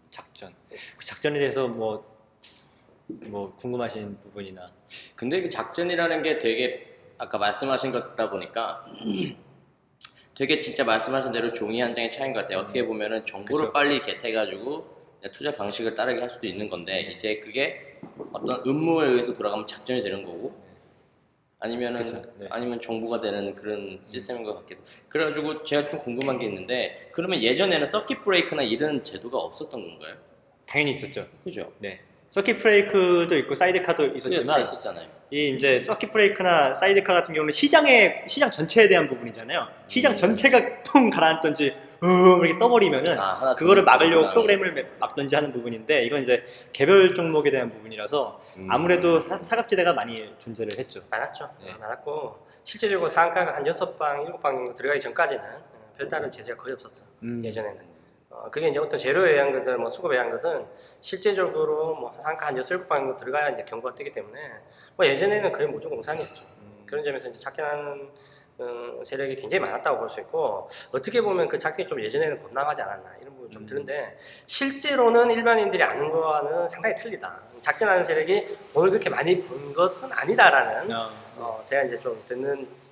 작전. 0.10 0.52
그 0.70 1.06
작전에 1.06 1.38
대해서 1.38 1.68
뭐, 1.68 2.15
뭐 3.08 3.56
궁금하신 3.56 4.20
부분이나 4.20 4.72
근데 5.16 5.42
그 5.42 5.50
작전이라는 5.50 6.22
게 6.24 6.40
되게 6.40 6.98
아까 7.18 7.38
말씀하신 7.38 7.92
것 7.92 8.10
듣다 8.10 8.30
보니까 8.30 8.84
되게 10.36 10.60
진짜 10.60 10.84
말씀하신 10.84 11.32
대로 11.32 11.54
종이 11.54 11.80
한 11.80 11.94
장의 11.94 12.12
차이인 12.12 12.34
것 12.34 12.42
같아요. 12.42 12.60
어떻게 12.60 12.86
보면은 12.86 13.26
정보를 13.26 13.68
그쵸. 13.68 13.74
빨리 13.74 14.00
겟해가지고 14.02 14.96
투자 15.32 15.56
방식을 15.56 15.96
따르게 15.96 16.20
할 16.20 16.30
수도 16.30 16.46
있는 16.46 16.70
건데 16.70 17.02
이제 17.12 17.40
그게 17.40 18.00
어떤 18.34 18.62
음모에 18.68 19.08
의해서 19.08 19.34
돌아가면 19.34 19.66
작전이 19.66 20.04
되는 20.04 20.24
거고 20.24 20.54
아니면은 21.60 22.06
네. 22.38 22.48
아니면 22.50 22.80
정보가 22.82 23.22
되는 23.22 23.56
그런 23.56 23.98
시스템인 24.02 24.44
것 24.44 24.56
같기도. 24.56 24.84
그래가지고 25.08 25.64
제가 25.64 25.88
좀 25.88 26.02
궁금한 26.02 26.38
게 26.38 26.46
있는데 26.46 27.10
그러면 27.12 27.42
예전에는 27.42 27.86
서킷 27.86 28.24
브레이크나 28.24 28.62
이런 28.62 29.02
제도가 29.02 29.38
없었던 29.38 29.72
건가요? 29.72 30.18
당연히 30.66 30.92
있었죠. 30.92 31.28
그죠? 31.44 31.72
네. 31.80 32.02
서킷 32.36 32.60
브레이크도 32.60 33.38
있고 33.38 33.56
사이드카도 33.56 34.08
있었지만 34.08 34.62
있었잖아요. 34.62 35.08
이 35.32 35.52
이제 35.52 35.80
서킷 35.80 36.12
브레이크나 36.12 36.74
사이드카 36.74 37.14
같은 37.14 37.34
경우는 37.34 37.54
시장의 37.54 38.26
시장 38.28 38.52
전체에 38.52 38.90
대한 38.90 39.08
부분이잖아요. 39.08 39.66
시장 39.88 40.12
음. 40.12 40.18
전체가 40.18 40.84
통 40.84 41.10
가라앉던지 41.10 41.74
음 42.04 42.44
이렇게 42.44 42.60
떠버리면은 42.60 43.18
아, 43.18 43.56
그거를 43.56 43.84
좀 43.84 43.86
막으려고. 43.86 44.28
프로그램을 44.32 44.96
막던지 45.00 45.34
하는 45.34 45.54
부분인데 45.54 46.04
이건 46.04 46.24
이제 46.24 46.44
개별 46.74 47.14
종목에 47.14 47.52
대한 47.52 47.70
부분이라서 47.70 48.38
음. 48.58 48.68
아무래도 48.70 49.22
사, 49.22 49.42
사각지대가 49.42 49.94
많이 49.94 50.30
존재를 50.38 50.78
했죠. 50.78 51.00
많았죠. 51.10 51.50
네. 51.64 51.72
어, 51.72 51.78
많았고 51.80 52.48
실제적으로 52.66 53.08
상한가가 53.08 53.56
한 53.56 53.66
여섯 53.66 53.98
방, 53.98 54.22
일곱 54.24 54.42
방 54.42 54.58
정도 54.58 54.76
들어가기 54.76 55.00
전까지는 55.00 55.42
어, 55.42 55.94
별다른 55.98 56.30
제재가 56.30 56.62
거의 56.62 56.74
없었어. 56.74 57.06
음. 57.24 57.42
예전에는. 57.46 57.95
어, 58.44 58.50
그게 58.52 58.68
이제 58.70 58.80
어떤 58.80 59.00
재료 59.00 59.22
외양거든, 59.22 59.80
뭐 59.80 59.90
수급 59.90 60.12
외양거든 60.12 60.66
실제적으로 61.02 61.96
뭐 61.96 62.12
상한가 62.16 62.48
한 62.48 62.58
여섯, 62.58 62.88
방 62.88 63.02
정도 63.02 63.16
들어가야 63.18 63.50
이제 63.50 63.64
경고가 63.64 63.96
뜨기 63.96 64.12
때문에 64.12 64.40
뭐 64.96 65.06
예전에는 65.06 65.52
거의 65.52 65.68
무조건 65.68 65.98
공산이었죠. 65.98 66.44
음. 66.62 66.84
그런 66.86 67.04
점에서 67.04 67.30
이제 67.30 67.40
작전하는 67.40 68.10
어, 68.58 69.02
세력이 69.04 69.36
굉장히 69.36 69.60
많았다고 69.66 69.98
볼 70.00 70.08
수 70.10 70.22
있고 70.22 70.70
어떻게 70.94 71.22
보면 71.22 71.48
그 71.50 71.60
작전이 71.60 71.88
좀 71.88 72.02
예전에는 72.02 72.40
범람하지 72.40 72.82
않았나 72.84 73.18
이런 73.22 73.34
부분 73.36 73.50
좀 73.50 73.64
음. 73.64 73.66
드는데 73.66 74.18
실제로는 74.46 75.30
일반인들이 75.32 75.84
아는 75.84 76.10
거와는 76.10 76.68
상당히 76.68 76.96
틀리다. 76.96 77.38
작전하는 77.62 78.04
세력이 78.04 78.58
돈을 78.74 78.92
그렇게 78.92 79.10
많이 79.10 79.46
번 79.46 79.74
것은 79.74 80.10
아니다라는 80.12 80.96
어, 80.96 81.10
어, 81.38 81.62
제가 81.66 81.84
이제 81.84 82.00
좀 82.00 82.22
듣는 82.28 82.62
어, 82.64 82.85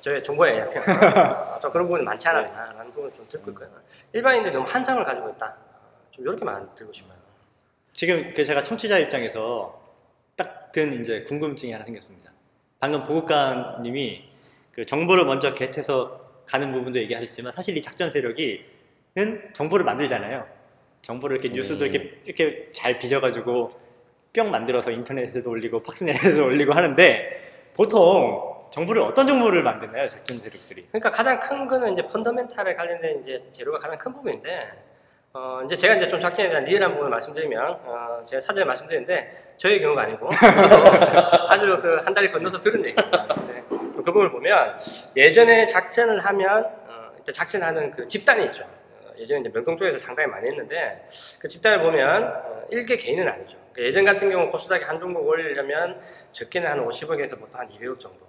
저의 0.00 0.22
정보에 0.22 0.60
어, 0.60 1.58
좀 1.60 1.72
그런 1.72 1.86
부분이 1.86 2.04
많지 2.04 2.28
않았나라는 2.28 2.92
부분을 2.92 3.12
좀 3.14 3.26
듣고 3.28 3.50
있고요. 3.50 3.68
일반인들이 4.12 4.54
너무 4.54 4.66
환상을 4.68 5.04
가지고 5.04 5.30
있다. 5.30 5.46
어, 5.46 6.10
좀 6.10 6.24
이렇게만 6.24 6.74
들고 6.74 6.92
싶어요. 6.92 7.18
지금 7.92 8.32
그 8.34 8.44
제가 8.44 8.62
청취자 8.62 8.98
입장에서 8.98 9.82
딱 10.36 10.58
든 10.72 10.92
이제 11.00 11.22
궁금증이 11.22 11.72
하나 11.72 11.84
생겼습니다. 11.84 12.32
방금 12.78 13.02
보국관님이 13.02 14.24
그 14.72 14.86
정보를 14.86 15.24
먼저 15.24 15.54
겟해서 15.54 16.20
가는 16.46 16.70
부분도 16.72 16.98
얘기하셨지만 17.00 17.52
사실 17.52 17.76
이 17.76 17.82
작전 17.82 18.10
세력이는 18.10 19.52
정보를 19.52 19.84
만들잖아요. 19.84 20.46
정보를 21.02 21.36
이렇게 21.38 21.48
뉴스도 21.54 21.84
음. 21.84 21.90
이렇게 21.90 22.20
이렇게 22.24 22.70
잘 22.72 22.98
빚어가지고 22.98 23.72
뿅 24.32 24.50
만들어서 24.50 24.90
인터넷에도 24.90 25.50
올리고 25.50 25.82
팍스넷에도 25.82 26.44
올리고 26.46 26.72
하는데 26.72 27.70
보통 27.74 28.57
정보를 28.70 29.02
어떤 29.02 29.26
정보를 29.26 29.62
만드나요? 29.62 30.06
작전 30.08 30.38
세력들이? 30.38 30.88
그러니까 30.90 31.10
가장 31.10 31.40
큰 31.40 31.66
거는 31.66 31.92
이제 31.92 32.02
펀더멘탈에 32.06 32.74
관련된 32.74 33.20
이제 33.20 33.38
재료가 33.52 33.78
가장 33.78 33.98
큰 33.98 34.12
부분인데 34.12 34.70
어, 35.32 35.60
이제 35.64 35.76
제가 35.76 35.94
이제 35.94 36.08
좀 36.08 36.18
작전에 36.20 36.48
대한 36.48 36.64
리얼한 36.64 36.90
부분을 36.92 37.10
말씀드리면 37.10 37.70
어, 37.84 38.22
제가 38.26 38.40
사전에 38.40 38.64
말씀드렸는데 38.64 39.54
저의 39.56 39.80
경우가 39.80 40.02
아니고 40.02 40.28
아주 41.48 41.80
그 41.80 41.98
한 42.04 42.14
달이 42.14 42.30
건너서 42.30 42.60
들은 42.60 42.84
얘기입니다. 42.84 43.26
네. 43.46 43.62
그 43.68 44.02
부분을 44.02 44.30
보면 44.30 44.78
예전에 45.16 45.66
작전을 45.66 46.20
하면 46.20 46.64
어, 46.86 47.10
작전하는 47.32 47.90
그 47.90 48.06
집단이 48.06 48.44
있죠. 48.46 48.64
어, 48.64 49.10
예전에 49.18 49.40
이제 49.40 49.50
명동 49.52 49.76
쪽에서 49.76 49.98
상당히 49.98 50.28
많이 50.30 50.48
했는데 50.48 51.06
그 51.38 51.48
집단을 51.48 51.80
보면 51.82 52.24
어, 52.24 52.62
일개 52.70 52.96
개인은 52.96 53.28
아니죠. 53.28 53.56
그 53.72 53.82
예전 53.84 54.04
같은 54.04 54.30
경우 54.30 54.48
코스닥에 54.50 54.84
한 54.84 54.98
종목 54.98 55.26
올리려면 55.26 56.00
적게는 56.32 56.68
한 56.68 56.86
50억에서 56.86 57.38
보통 57.38 57.60
한 57.60 57.68
200억 57.68 58.00
정도 58.00 58.26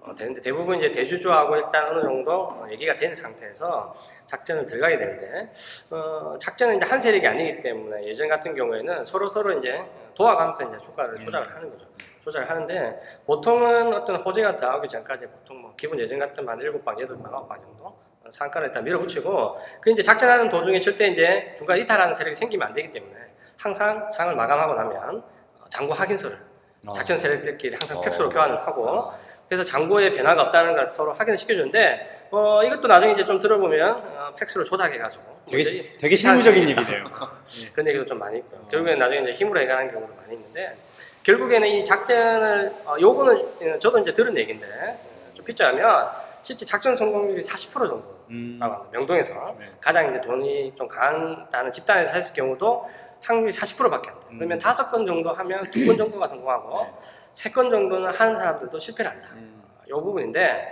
어, 0.00 0.14
되는데 0.14 0.40
대부분 0.40 0.78
이제 0.78 0.90
대주주하고 0.92 1.56
일단 1.56 1.86
어느 1.88 2.02
정도 2.02 2.32
어, 2.32 2.66
얘기가 2.70 2.94
된 2.94 3.14
상태에서 3.14 3.94
작전을 4.26 4.66
들어가게 4.66 4.98
되는데 4.98 5.50
어, 5.90 6.36
작전은 6.40 6.76
이제 6.76 6.84
한 6.84 7.00
세력이 7.00 7.26
아니기 7.26 7.60
때문에 7.60 8.04
예전 8.06 8.28
같은 8.28 8.54
경우에는 8.54 9.04
서로 9.04 9.28
서로 9.28 9.52
이제 9.58 9.84
도와가면서 10.14 10.68
이제 10.68 10.78
주가를 10.78 11.14
음. 11.14 11.24
조작을 11.24 11.54
하는 11.54 11.70
거죠. 11.70 11.86
조작을 12.22 12.48
하는데 12.48 13.00
보통은 13.26 13.94
어떤 13.94 14.16
호재가 14.16 14.52
나오기 14.52 14.88
전까지 14.88 15.26
보통 15.26 15.62
뭐 15.62 15.74
기본 15.76 15.98
예전 15.98 16.18
같은 16.18 16.48
한 16.48 16.58
7방, 16.58 16.84
8방, 16.84 17.22
9방 17.22 17.60
정도 17.60 17.84
어, 17.86 18.30
상가를 18.30 18.68
일단 18.68 18.84
밀어붙이고 18.84 19.56
그 19.80 19.90
이제 19.90 20.02
작전하는 20.02 20.48
도중에 20.48 20.78
절대 20.80 21.08
이제 21.08 21.52
중간 21.56 21.76
이탈하는 21.78 22.14
세력이 22.14 22.34
생기면 22.34 22.68
안 22.68 22.72
되기 22.72 22.90
때문에 22.90 23.16
항상 23.60 24.08
상을 24.08 24.34
마감하고 24.34 24.74
나면 24.74 25.24
어, 25.60 25.68
장고 25.70 25.92
확인서를 25.92 26.38
어. 26.86 26.92
작전 26.92 27.18
세력들끼리 27.18 27.76
항상 27.76 27.98
어. 27.98 28.00
팩스로 28.00 28.28
교환을 28.28 28.56
하고 28.58 29.10
그래서 29.48 29.64
장고에 29.64 30.12
변화가 30.12 30.42
없다는 30.42 30.74
걸 30.74 30.88
서로 30.90 31.12
확인을 31.12 31.36
시켜주는데 31.38 32.26
어, 32.30 32.62
이것도 32.62 32.86
나중에 32.86 33.12
이제 33.14 33.24
좀 33.24 33.40
들어보면 33.40 33.90
어, 33.90 34.34
팩스로 34.38 34.64
조작해가지고 34.64 35.22
되게 35.50 35.62
문제이- 35.64 35.98
되게 35.98 36.16
실무적인 36.16 36.68
얘기네요. 36.68 37.04
그런 37.72 37.88
얘기도 37.88 38.04
좀 38.04 38.18
많이 38.18 38.38
있고요. 38.38 38.60
결국에는 38.70 38.98
나중에 38.98 39.22
이제 39.22 39.32
힘으로 39.32 39.60
해결하는 39.60 39.90
경우도 39.90 40.14
많이 40.14 40.34
있는데 40.34 40.76
결국에는 41.22 41.66
이 41.66 41.82
작전을 41.84 42.74
어, 42.84 42.96
요거는 43.00 43.74
어, 43.74 43.78
저도 43.78 43.98
이제 44.00 44.12
들은 44.12 44.36
얘기인데 44.36 44.66
어, 44.66 45.34
좀 45.34 45.44
빗자면 45.46 46.08
실제 46.42 46.64
작전 46.66 46.94
성공률이 46.94 47.40
40% 47.42 47.72
정도. 47.88 48.18
음. 48.30 48.60
명동에서 48.92 49.56
네. 49.58 49.64
가장 49.80 50.10
이제 50.10 50.20
돈이 50.20 50.74
좀 50.76 50.86
강하다는 50.86 51.72
집단에서 51.72 52.12
했을 52.12 52.34
경우도 52.34 52.84
확률이 53.20 53.52
40%밖에 53.52 54.10
안 54.10 54.20
돼. 54.20 54.26
음. 54.30 54.38
그러면 54.38 54.58
다섯 54.58 54.90
건 54.90 55.04
정도 55.06 55.30
하면 55.32 55.64
두 55.70 55.86
건 55.86 55.96
정도가 55.96 56.26
성공하고 56.26 56.84
네. 56.84 56.92
세건 57.32 57.70
정도는 57.70 58.10
하는 58.12 58.34
사람들도 58.34 58.78
실패를 58.78 59.10
한다. 59.10 59.30
음. 59.34 59.62
이 59.86 59.90
부분인데 59.90 60.68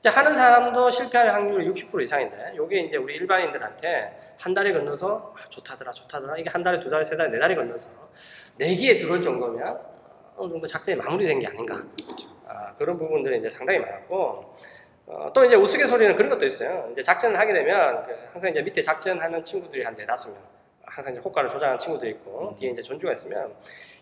이제 0.00 0.08
하는 0.08 0.34
사람도 0.34 0.90
실패할 0.90 1.28
확률이 1.32 1.68
60% 1.70 2.02
이상인데 2.02 2.54
이게 2.62 2.80
이제 2.80 2.96
우리 2.96 3.14
일반인들한테 3.16 4.34
한 4.38 4.52
달이 4.54 4.72
건너서 4.72 5.34
아, 5.36 5.48
좋다더라 5.48 5.92
좋다더라 5.92 6.36
이게 6.36 6.50
한 6.50 6.62
달에 6.62 6.78
두 6.80 6.90
달, 6.90 7.02
세 7.02 7.16
달, 7.16 7.30
네 7.30 7.38
달이 7.38 7.54
건너서 7.54 7.88
내기에 8.56 8.96
들어올 8.96 9.22
정도면 9.22 9.80
어느 10.36 10.50
정도 10.50 10.66
작전이 10.66 10.96
마무리된 10.98 11.38
게 11.38 11.46
아닌가 11.46 11.76
아, 12.46 12.74
그런 12.76 12.98
부분들이 12.98 13.38
이제 13.38 13.48
상당히 13.48 13.78
많았고 13.78 14.56
어, 15.06 15.32
또 15.32 15.44
이제 15.44 15.54
우스갯소리는 15.54 16.16
그런 16.16 16.28
것도 16.30 16.44
있어요. 16.46 16.88
이제 16.90 17.00
작전을 17.02 17.38
하게 17.38 17.52
되면 17.52 18.02
그 18.02 18.12
항상 18.32 18.50
이제 18.50 18.60
밑에 18.60 18.82
작전하는 18.82 19.42
친구들이 19.44 19.84
한 19.84 19.94
네다섯 19.94 20.32
명 20.32 20.42
항상 20.96 21.12
이제 21.12 21.20
호가를 21.20 21.50
조작하는 21.50 21.78
친구도 21.78 22.08
있고 22.08 22.54
뒤에 22.58 22.70
이제 22.70 22.80
전주가 22.80 23.12
있으면 23.12 23.54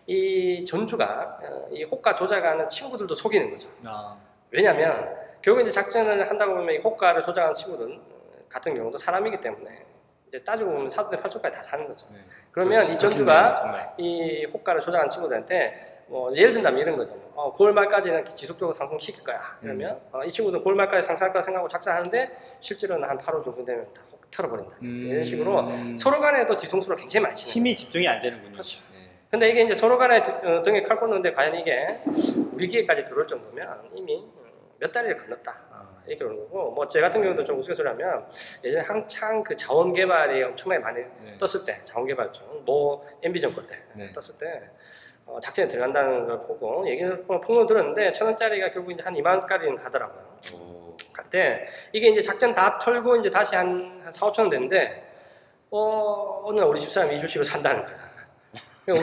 이 0.07 0.63
전주가 0.63 1.37
어, 1.43 1.67
이 1.69 1.83
호가 1.83 2.15
조작하는 2.15 2.69
친구들도 2.69 3.13
속이는 3.13 3.51
거죠. 3.51 3.67
아, 3.85 4.15
왜냐하면 4.49 5.13
결국 5.41 5.61
이제 5.63 5.71
작전을 5.71 6.29
한다고 6.29 6.53
보면 6.55 6.73
이 6.73 6.77
호가를 6.77 7.21
조작하는 7.21 7.53
친구들 7.53 7.95
어, 7.97 7.99
같은 8.47 8.73
경우도 8.75 8.97
사람이기 8.97 9.41
때문에 9.41 9.83
이제 10.29 10.41
따지고 10.41 10.71
보면 10.71 10.89
사돈의 10.89 11.19
팔쪽까지 11.21 11.57
다 11.57 11.61
사는 11.61 11.85
거죠. 11.85 12.05
네. 12.13 12.19
그러면 12.51 12.75
그렇죠. 12.79 12.93
이 12.93 12.97
전주가. 12.97 13.93
이 13.97 14.45
호가를 14.45 14.79
조작하는 14.79 15.09
친구들한테 15.09 16.03
뭐 16.07 16.33
예를 16.33 16.53
든다면 16.53 16.79
이런 16.79 16.95
거죠. 16.95 17.13
뭐, 17.13 17.45
어, 17.47 17.53
9월 17.57 17.71
말까지는 17.73 18.23
지속적으로 18.23 18.71
상승시킬 18.71 19.21
거야. 19.21 19.57
이러면 19.61 19.99
어, 20.13 20.21
이 20.23 20.31
친구들은 20.31 20.63
9월 20.63 20.75
말까지 20.75 21.05
상승할 21.05 21.33
거라 21.33 21.41
생각하고 21.41 21.67
작전하는데 21.67 22.37
실제로는 22.61 23.09
한 23.09 23.17
8월 23.17 23.43
정도 23.43 23.65
되면 23.65 23.83
다 23.93 24.01
혹- 24.09 24.14
털어버린다. 24.31 24.75
음. 24.81 24.95
이런 24.97 25.23
식으로 25.23 25.69
서로 25.97 26.19
간에 26.19 26.45
또 26.45 26.55
뒤통수를 26.55 26.97
굉장히 26.97 27.23
많이 27.23 27.35
치는. 27.35 27.51
힘이 27.53 27.75
집중이 27.75 28.07
안 28.07 28.19
되는군요. 28.19 28.51
그렇죠. 28.53 28.79
네. 28.93 29.09
근데 29.31 29.49
이게 29.49 29.63
이제 29.63 29.75
서로 29.75 29.97
간에 29.97 30.21
드- 30.21 30.31
어, 30.31 30.61
등에 30.61 30.83
칼 30.83 30.99
꽂는데 30.99 31.31
과연 31.33 31.55
이게 31.55 31.87
우리 32.53 32.67
기회까지 32.67 33.03
들어올 33.05 33.27
정도면 33.27 33.89
이미 33.93 34.17
음, 34.17 34.31
몇 34.79 34.91
달을 34.91 35.17
건넜다. 35.17 35.59
어, 35.71 35.85
이렇게 36.07 36.23
오는 36.23 36.37
거고 36.37 36.71
뭐 36.71 36.87
제 36.87 37.01
같은 37.01 37.21
경우도 37.21 37.43
좀 37.43 37.59
우스갯소리 37.59 37.87
하면 37.87 38.25
예전에 38.63 38.83
한창 38.83 39.43
그 39.43 39.55
자원 39.55 39.91
개발이 39.93 40.43
엄청나게 40.43 40.79
많이 40.81 41.01
네. 41.21 41.37
떴을 41.37 41.65
때 41.65 41.81
자원 41.83 42.05
개발죠. 42.07 42.61
뭐 42.65 43.03
MB 43.23 43.41
정권 43.41 43.65
때 43.67 43.77
네. 43.95 44.11
떴을 44.11 44.37
때 44.37 44.69
어, 45.25 45.39
작전에 45.39 45.67
들어간다는 45.67 46.27
걸 46.27 46.37
보고 46.45 46.87
얘기를 46.87 47.23
폭로 47.23 47.65
들었는데 47.65 48.11
천 48.11 48.27
원짜리가 48.27 48.71
결국 48.71 48.91
이제 48.91 49.01
한 49.01 49.11
2만까지는 49.13 49.75
가더라고요. 49.81 50.31
오. 50.53 50.74
근데 51.15 51.67
이게 51.91 52.09
이제 52.09 52.21
작전 52.21 52.53
다 52.53 52.77
털고 52.77 53.15
이제 53.17 53.29
다시 53.29 53.55
한, 53.55 53.99
한 54.03 54.11
4, 54.11 54.27
5천 54.27 54.39
원 54.39 54.49
됐는데 54.49 55.03
어, 55.71 56.43
오늘 56.45 56.63
우리 56.63 56.79
집사람 56.79 57.11
이 57.11 57.19
주식을 57.19 57.45
산다는 57.45 57.85
거야. 57.85 58.05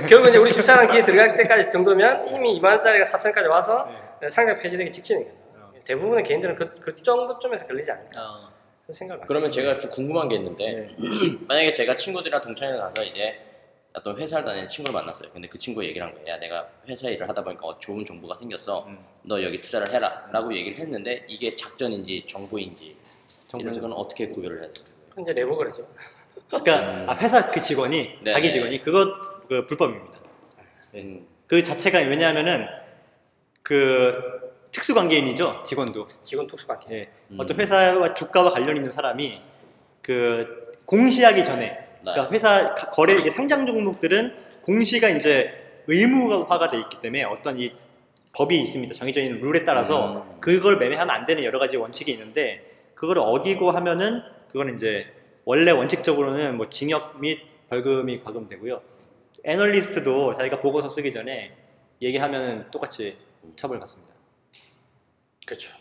결국 0.09 0.29
이제 0.29 0.39
우리 0.39 0.53
집사람 0.53 0.87
기회 0.87 1.05
들어갈 1.05 1.35
때까지 1.35 1.71
정도면 1.71 2.29
이미 2.29 2.61
2만 2.61 2.67
원짜리가 2.67 3.05
4천까지 3.05 3.49
와서 3.49 3.89
상장 4.31 4.59
폐지되기 4.59 4.93
직전인 4.93 5.25
거죠. 5.25 5.43
어. 5.57 5.73
대부분의 5.85 6.23
개인들은 6.23 6.55
그, 6.55 6.73
그 6.81 7.03
정도쯤에서 7.03 7.67
걸리지 7.67 7.91
않을까 7.91 8.21
어, 8.21 8.53
그런 8.83 8.95
생각을 8.95 9.27
그러면 9.27 9.51
제가 9.51 9.79
좀 9.79 9.91
궁금한 9.91 10.29
게 10.29 10.37
있는데 10.37 10.65
네. 10.65 10.87
만약에 11.49 11.73
제가 11.73 11.97
친구들이랑 11.97 12.41
동창회 12.41 12.77
가서 12.77 13.03
이제 13.03 13.52
어떤 13.95 14.17
회사를 14.19 14.45
다니는 14.45 14.69
친구를 14.69 14.99
만났어요. 14.99 15.31
근데 15.33 15.49
그 15.49 15.59
친구가 15.59 15.85
얘기를 15.87 16.07
한 16.07 16.15
거예요. 16.15 16.29
야, 16.29 16.39
내가 16.39 16.67
회사 16.89 17.09
일을 17.11 17.29
하다 17.29 17.45
보니까 17.45 17.67
어, 17.67 17.79
좋은 17.79 18.05
정보가 18.05 18.37
생겼어. 18.39 18.87
음. 18.87 18.99
너 19.23 19.43
여기 19.43 19.61
투자를 19.61 19.93
해라. 19.93 20.27
라고 20.33 20.55
얘기를 20.55 20.79
했는데 20.79 21.25
이게 21.29 21.55
작전인지 21.55 22.27
정보인지 22.27 22.87
이런 22.87 22.97
정보죠. 23.49 23.81
건 23.83 23.93
어떻게 23.93 24.29
구별을 24.29 24.63
해야 24.63 24.73
돼요? 24.73 24.87
이제 25.21 25.35
내부 25.35 25.57
거래죠. 25.57 25.87
그러니까 26.49 27.13
아, 27.13 27.17
회사 27.17 27.51
그 27.51 27.61
직원이 27.61 28.19
네. 28.23 28.33
자기 28.33 28.51
직원이 28.51 28.83
그것 28.83 29.47
그 29.49 29.67
불법입니다. 29.67 30.19
음, 30.95 31.27
그 31.47 31.63
자체가 31.63 31.99
왜냐하면은 31.99 32.67
그 33.63 34.53
특수 34.73 34.95
관계인이죠 34.95 35.63
직원도. 35.65 36.09
직원 36.25 36.47
특수관계. 36.47 36.95
예. 36.95 37.11
음. 37.31 37.37
어떤 37.39 37.61
회사와 37.61 38.15
주가와 38.15 38.51
관련 38.53 38.75
있는 38.77 38.91
사람이 38.91 39.39
그 40.01 40.73
공시하기 40.87 41.45
전에 41.45 41.92
그러니까 42.03 42.31
회사 42.33 42.75
가- 42.75 42.91
거래 42.91 43.15
이게 43.15 43.31
상장 43.31 43.67
종목들은 43.67 44.35
공시가 44.63 45.09
이제 45.09 45.53
의무화가 45.87 46.69
돼 46.69 46.79
있기 46.81 47.01
때문에 47.01 47.25
어떤 47.25 47.59
이 47.59 47.73
법이 48.35 48.61
있습니다. 48.63 48.95
정해져 48.95 49.23
있는 49.23 49.41
룰에 49.41 49.65
따라서 49.65 50.23
음. 50.23 50.41
그걸 50.41 50.79
매매하면 50.79 51.15
안 51.15 51.27
되는 51.27 51.45
여러 51.45 51.59
가지 51.59 51.77
원칙이 51.77 52.13
있는데 52.13 52.65
그걸 52.95 53.19
어기고 53.19 53.71
하면은 53.73 54.23
그거는 54.49 54.75
이제 54.77 55.07
원래 55.45 55.71
원칙적으로는 55.71 56.57
뭐 56.57 56.69
징역 56.69 57.21
및 57.21 57.41
벌금이 57.69 58.21
과금되고요. 58.21 58.81
애널리스트도 59.45 60.35
자기가 60.35 60.61
보고서 60.61 60.89
쓰기 60.89 61.13
전에 61.13 61.53
얘기하면은 62.01 62.71
똑같이 62.71 63.17
처벌받습니다. 63.57 64.13
그렇죠. 65.47 65.73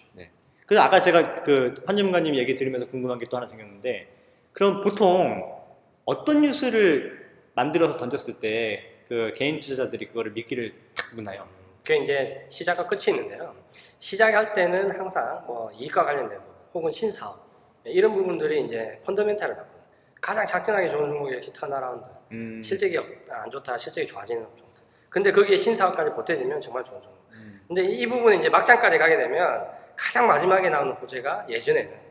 그래서 0.66 0.84
아까 0.84 1.00
제가 1.02 1.36
그 1.36 1.74
한전문가님 1.86 2.34
얘기 2.36 2.56
들으면서 2.56 2.90
궁금한 2.90 3.20
게 3.20 3.26
또 3.30 3.36
하나 3.38 3.46
생겼는데 3.46 4.08
그럼 4.54 4.80
보통 4.82 5.61
어떤 6.06 6.42
뉴스를 6.42 7.30
만들어서 7.54 7.98
던졌을 7.98 8.40
때 8.40 8.88
그 9.12 9.34
개인 9.36 9.60
투자자들이 9.60 10.08
그거를 10.08 10.32
믿기를 10.32 10.72
탁 10.96 11.14
묻나요? 11.18 11.46
그게 11.80 11.98
이제 11.98 12.46
시작과 12.48 12.88
끝이 12.88 13.02
있는데요. 13.10 13.54
시작할 14.00 14.54
때는 14.54 14.90
항상 14.98 15.44
뭐 15.46 15.70
이익과 15.74 16.06
관련된 16.06 16.40
부분, 16.40 16.56
혹은 16.74 16.92
신사업 16.92 17.38
이런 17.84 18.14
부분들이 18.16 18.62
이제 18.64 19.02
펀더멘탈을 19.06 19.54
갖고 19.54 19.82
가장 20.22 20.46
작전하기 20.46 20.90
좋은 20.92 21.10
종목이 21.10 21.36
히터 21.42 21.68
나라운드, 21.68 22.06
음, 22.32 22.62
실적이 22.64 23.00
없- 23.00 23.08
아, 23.30 23.42
안 23.44 23.52
좋다, 23.52 23.78
실적이 23.78 24.08
좋아지는 24.08 24.46
종목. 24.56 24.76
근데 25.10 25.30
거기에 25.30 25.58
신사업까지 25.58 26.12
보태지면 26.12 26.62
정말 26.62 26.82
좋은 26.86 27.02
종목. 27.02 27.20
음, 27.34 27.62
근데 27.68 27.84
이 27.84 28.08
부분이 28.08 28.38
이제 28.40 28.48
막장까지 28.48 28.98
가게 28.98 29.18
되면 29.18 29.68
가장 29.98 30.26
마지막에 30.26 30.70
나오는 30.70 30.94
호재가 30.94 31.48
예전에는 31.50 31.92
어, 31.94 32.11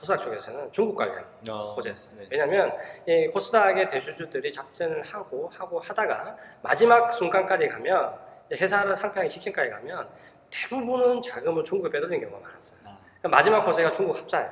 코스닥 0.00 0.22
쪽에서는 0.22 0.72
중국 0.72 0.96
관련 0.96 1.22
어, 1.50 1.74
호재였어요. 1.74 2.16
네. 2.18 2.26
왜냐하면 2.30 2.72
이 3.06 3.26
코스닥의 3.28 3.86
대주주들이 3.86 4.50
작전을 4.50 5.02
하고 5.02 5.50
하고 5.54 5.78
하다가 5.78 6.36
마지막 6.62 7.12
순간까지 7.12 7.68
가면 7.68 8.14
회사를 8.50 8.96
상폐하기 8.96 9.28
직전까지 9.28 9.70
가면 9.70 10.08
대부분은 10.50 11.20
자금을 11.20 11.62
중국에 11.62 11.90
빼돌리는 11.90 12.26
경우가 12.26 12.48
많았어요. 12.48 12.80
아, 12.86 12.98
그러니까 13.18 13.28
마지막 13.28 13.58
호재가 13.60 13.92
중국 13.92 14.16
합자예요. 14.16 14.50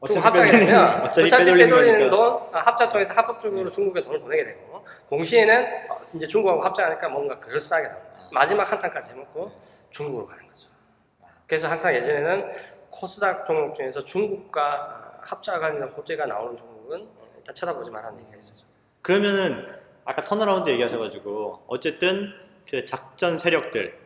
어, 0.00 0.06
중국 0.06 0.26
어차피 0.26 0.50
빼돌리는, 0.50 1.02
어차피 1.04 1.30
빼돌리는. 1.30 2.08
돈 2.08 2.40
아, 2.52 2.60
합자 2.60 2.88
통해서 2.88 3.12
합법적으로 3.12 3.70
중국에 3.70 4.00
돈을 4.00 4.20
보내게 4.20 4.44
되고 4.44 4.84
공시에는 5.10 5.66
어, 5.90 5.98
이제 6.14 6.26
중국하고 6.26 6.62
합자하니까 6.62 7.08
뭔가 7.10 7.38
그럴싸하게 7.38 7.88
나옵니다. 7.88 8.14
아. 8.16 8.28
마지막 8.32 8.72
한탄까지 8.72 9.10
해먹고 9.10 9.52
중국으로 9.90 10.26
가는 10.26 10.46
거죠. 10.48 10.70
그래서 11.46 11.68
항상 11.68 11.94
예전에는 11.94 12.77
코스닥 12.98 13.46
종목 13.46 13.76
중에서 13.76 14.04
중국과 14.04 15.20
합자 15.22 15.60
관련 15.60 15.88
호재가 15.88 16.26
나오는 16.26 16.56
종목은 16.56 17.06
일단 17.36 17.54
쳐다보지 17.54 17.92
말라는 17.92 18.18
얘기가 18.18 18.36
있었죠. 18.36 18.66
그러면은 19.02 19.68
아까 20.04 20.22
turnaround 20.22 20.68
얘기하셔가지고 20.70 21.62
어쨌든 21.68 22.32
그 22.68 22.84
작전 22.86 23.38
세력들 23.38 23.96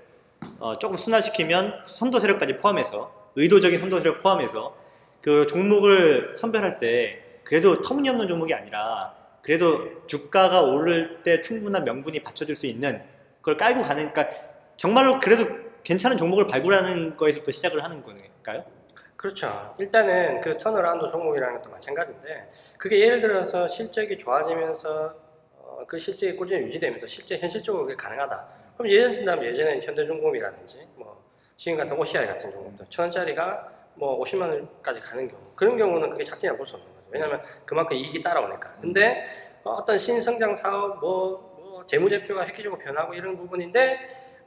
어, 0.58 0.76
조금 0.78 0.98
순화시키면 0.98 1.80
선도 1.84 2.18
세력까지 2.18 2.56
포함해서 2.56 3.30
의도적인 3.36 3.78
선도 3.78 3.98
세력 3.98 4.22
포함해서 4.22 4.76
그 5.22 5.46
종목을 5.46 6.34
선별할 6.36 6.78
때 6.78 7.40
그래도 7.44 7.80
터무니없는 7.80 8.28
종목이 8.28 8.52
아니라 8.52 9.14
그래도 9.40 10.06
주가가 10.06 10.60
오를 10.60 11.22
때 11.22 11.40
충분한 11.40 11.84
명분이 11.84 12.22
받쳐줄 12.22 12.54
수 12.54 12.66
있는 12.66 13.02
그걸 13.38 13.56
깔고 13.56 13.82
가는 13.82 14.12
그러니까 14.12 14.36
정말로 14.76 15.18
그래도 15.18 15.46
괜찮은 15.82 16.18
종목을 16.18 16.46
발굴하는 16.46 17.16
거에서부터 17.16 17.52
시작을 17.52 17.82
하는 17.82 18.02
거니까요? 18.02 18.81
그렇죠. 19.22 19.72
일단은 19.78 20.40
그 20.40 20.56
turnaround 20.58 21.08
종목이라는 21.08 21.54
것도 21.58 21.70
마찬가지인데 21.70 22.50
그게 22.76 22.98
예를 22.98 23.20
들어서 23.20 23.68
실적이 23.68 24.18
좋아지면서 24.18 25.14
어, 25.58 25.84
그 25.86 25.96
실적이 25.96 26.34
꾸준히 26.34 26.66
유지되면서 26.66 27.06
실제 27.06 27.38
현실적으로 27.38 27.84
그게 27.84 27.96
가능하다. 27.96 28.48
그럼 28.76 28.90
예를 28.90 29.14
든다면 29.14 29.44
예전에 29.44 29.80
현대중공업이라든지 29.80 30.88
뭐 30.96 31.22
지금 31.56 31.78
같은 31.78 31.96
OCI 31.96 32.26
같은 32.26 32.50
종목들 32.50 32.84
천 32.88 33.04
원짜리가 33.04 33.72
뭐 33.94 34.20
50만 34.24 34.40
원까지 34.50 35.00
가는 35.00 35.28
경우 35.28 35.40
그런 35.54 35.76
경우는 35.78 36.10
그게 36.10 36.24
작전이라고 36.24 36.56
볼 36.58 36.66
수 36.66 36.74
없는 36.74 36.92
거죠. 36.92 37.06
왜냐하면 37.10 37.40
그만큼 37.64 37.96
이익이 37.96 38.22
따라오니까. 38.22 38.80
근데 38.80 39.24
어, 39.62 39.74
어떤 39.74 39.96
신성장 39.96 40.52
사업 40.52 40.98
뭐, 40.98 41.56
뭐 41.60 41.86
재무제표가 41.86 42.44
획기적으로 42.44 42.80
변하고 42.80 43.14
이런 43.14 43.36
부분인데 43.36 44.00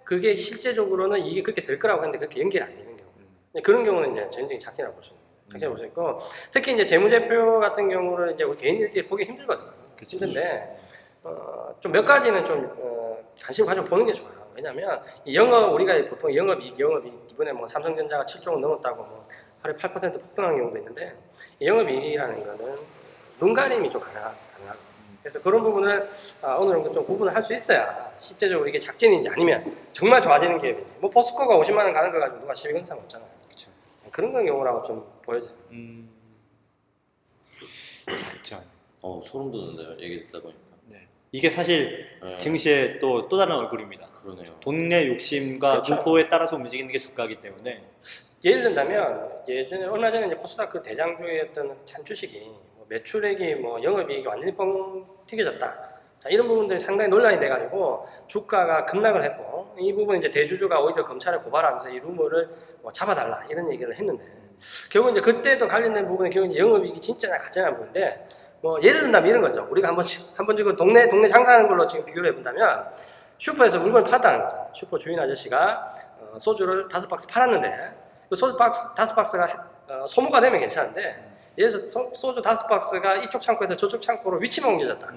그게 0.04 0.36
실제적으로는 0.36 1.22
이게 1.26 1.42
그렇게 1.42 1.62
될 1.62 1.80
거라고 1.80 2.04
했는데 2.04 2.20
그렇게 2.20 2.42
연결이 2.42 2.62
안 2.62 2.76
되는 2.76 2.95
그런 3.62 3.84
경우는 3.84 4.12
이제 4.12 4.22
전형적인 4.30 4.60
작전이라고 4.60 4.96
볼수 4.96 5.12
있는 5.14 5.24
거예요. 5.24 5.46
작전이라고 5.52 5.74
볼수 5.76 5.86
있고 5.86 6.20
특히 6.52 6.74
이제 6.74 6.86
재무제표 6.86 7.60
같은 7.60 7.90
경우는 7.90 8.34
이제 8.34 8.44
우리 8.44 8.58
개인들이 8.58 9.08
보기 9.08 9.24
힘들거든요. 9.26 9.72
그쵸. 9.96 10.18
힘든데 10.18 10.78
어, 11.24 11.76
좀 11.80 11.92
몇 11.92 12.04
가지는 12.06 12.46
좀 12.46 12.72
어, 12.80 13.18
관심 13.44 13.66
가지고 13.66 13.88
보는 13.88 14.06
게 14.06 14.14
좋아요. 14.14 14.34
왜냐하면 14.56 15.02
이 15.26 15.36
영업 15.36 15.74
우리가 15.74 15.94
보통 16.10 16.34
영업이익, 16.34 16.80
영업이익 16.80 17.14
이번에 17.32 17.52
뭐 17.52 17.68
삼성전자가 17.68 18.24
7조 18.24 18.52
원 18.52 18.62
넘었다고 18.62 19.04
뭐 19.04 19.28
하루에 19.62 19.76
8% 19.76 20.14
폭등한 20.14 20.56
경우도 20.56 20.78
있는데 20.78 21.14
이 21.60 21.68
영업이익이라는 21.68 22.44
거는 22.58 22.78
눈 23.40 23.54
가림이 23.54 23.92
좀 23.92 24.00
가능하, 24.00 24.34
가능하고 24.54 24.80
그래서 25.22 25.42
그런 25.42 25.62
부분을 25.64 26.08
아, 26.42 26.56
오늘은 26.56 26.94
좀 26.94 27.06
구분을 27.06 27.36
할 27.36 27.44
수 27.44 27.54
있어야 27.54 28.12
실제적으로 28.20 28.68
이게 28.70 28.80
작전인지 28.80 29.28
아니면 29.30 29.76
정말 29.92 30.22
좋아지는 30.22 30.58
기업인지 30.58 30.94
뭐 31.00 31.10
포스코가 31.10 31.58
50만 31.58 31.78
원 31.80 31.92
가는 31.94 32.12
거 32.12 32.20
가지고 32.20 32.40
누가 32.42 32.54
시비 32.54 32.74
건사람 32.74 33.04
없잖아요. 33.04 33.30
그런 34.16 34.32
건 34.32 34.46
경우라고 34.46 34.88
좀 34.88 35.06
보여져요. 35.24 35.54
음, 35.72 36.10
작전. 38.18 38.64
어, 39.02 39.20
소름 39.22 39.52
돋는데요. 39.52 39.98
얘기 40.00 40.24
듣다 40.24 40.40
보니까. 40.42 40.62
네. 40.86 41.06
이게 41.34 41.50
사실 41.50 42.18
네, 42.24 42.38
증시의 42.38 43.00
또, 43.00 43.28
또 43.28 43.38
다른 43.38 43.58
얼굴입니다. 43.58 44.10
그러네요. 44.12 44.56
돈의 44.62 45.10
욕심과 45.10 45.72
그렇죠. 45.82 45.96
공포에 45.98 46.30
따라서 46.30 46.56
움직이는 46.56 46.90
게 46.94 46.98
주가이기 46.98 47.42
때문에 47.42 47.84
예를 48.46 48.64
든다면 48.64 49.44
예전에 49.50 49.84
얼마 49.84 50.10
전에 50.10 50.28
이제 50.28 50.36
코스닥 50.38 50.70
그 50.70 50.82
대장주였던 50.82 51.78
한 51.92 52.06
주식이 52.06 52.40
뭐 52.40 52.86
매출액이 52.88 53.56
뭐 53.56 53.84
영업이익이 53.84 54.26
완전히 54.26 54.56
뻥 54.56 55.06
튀겨졌다. 55.28 55.95
자, 56.26 56.30
이런 56.32 56.48
부분들이 56.48 56.80
상당히 56.80 57.08
논란이 57.08 57.38
돼가지고 57.38 58.04
주가가 58.26 58.88
급락을 58.88 59.22
했고 59.22 59.76
이 59.78 59.94
부분 59.94 60.18
이제 60.18 60.32
대주주가 60.32 60.82
오히려 60.82 61.06
검찰에 61.06 61.38
고발하면서 61.38 61.90
이 61.92 62.00
루머를 62.00 62.50
뭐 62.82 62.92
잡아달라 62.92 63.44
이런 63.48 63.72
얘기를 63.72 63.94
했는데 63.94 64.26
결국 64.90 65.12
이제 65.12 65.22
그때도 65.22 65.68
관련된 65.68 66.08
부분은 66.08 66.32
결국 66.32 66.50
이제 66.50 66.58
영업이익이 66.58 67.00
진짜냐 67.00 67.38
가짜냐 67.38 67.70
부분인데 67.74 68.28
뭐 68.60 68.82
예를 68.82 69.02
든다면 69.02 69.30
이런 69.30 69.42
거죠. 69.44 69.68
우리가 69.70 69.90
한번 69.90 70.04
한번 70.36 70.58
지금 70.58 70.76
동네 70.76 71.08
동네 71.08 71.28
장사하는 71.28 71.68
걸로 71.68 71.88
지금 71.88 72.04
비교를 72.06 72.32
해본다면 72.32 72.88
슈퍼에서 73.38 73.78
물건을 73.78 74.04
팔았다는 74.06 74.46
거죠. 74.46 74.70
슈퍼 74.74 74.98
주인 74.98 75.20
아저씨가 75.20 75.96
어, 76.22 76.40
소주를 76.40 76.88
다섯 76.88 77.08
박스 77.08 77.28
팔았는데 77.28 77.72
그 78.32 78.36
소주 78.36 78.58
박스 78.58 78.96
다섯 78.96 79.14
박스가 79.14 79.68
어, 79.90 80.08
소모가 80.08 80.42
되면 80.42 80.60
괜찮은데 80.60 81.34
예를 81.56 81.70
들어서 81.70 81.88
소, 81.88 82.12
소주 82.16 82.42
다섯 82.42 82.66
박스가 82.66 83.18
이쪽 83.18 83.44
창고에서 83.44 83.76
저쪽 83.76 84.02
창고로 84.02 84.40
위치만 84.40 84.72
옮겨졌다. 84.74 85.14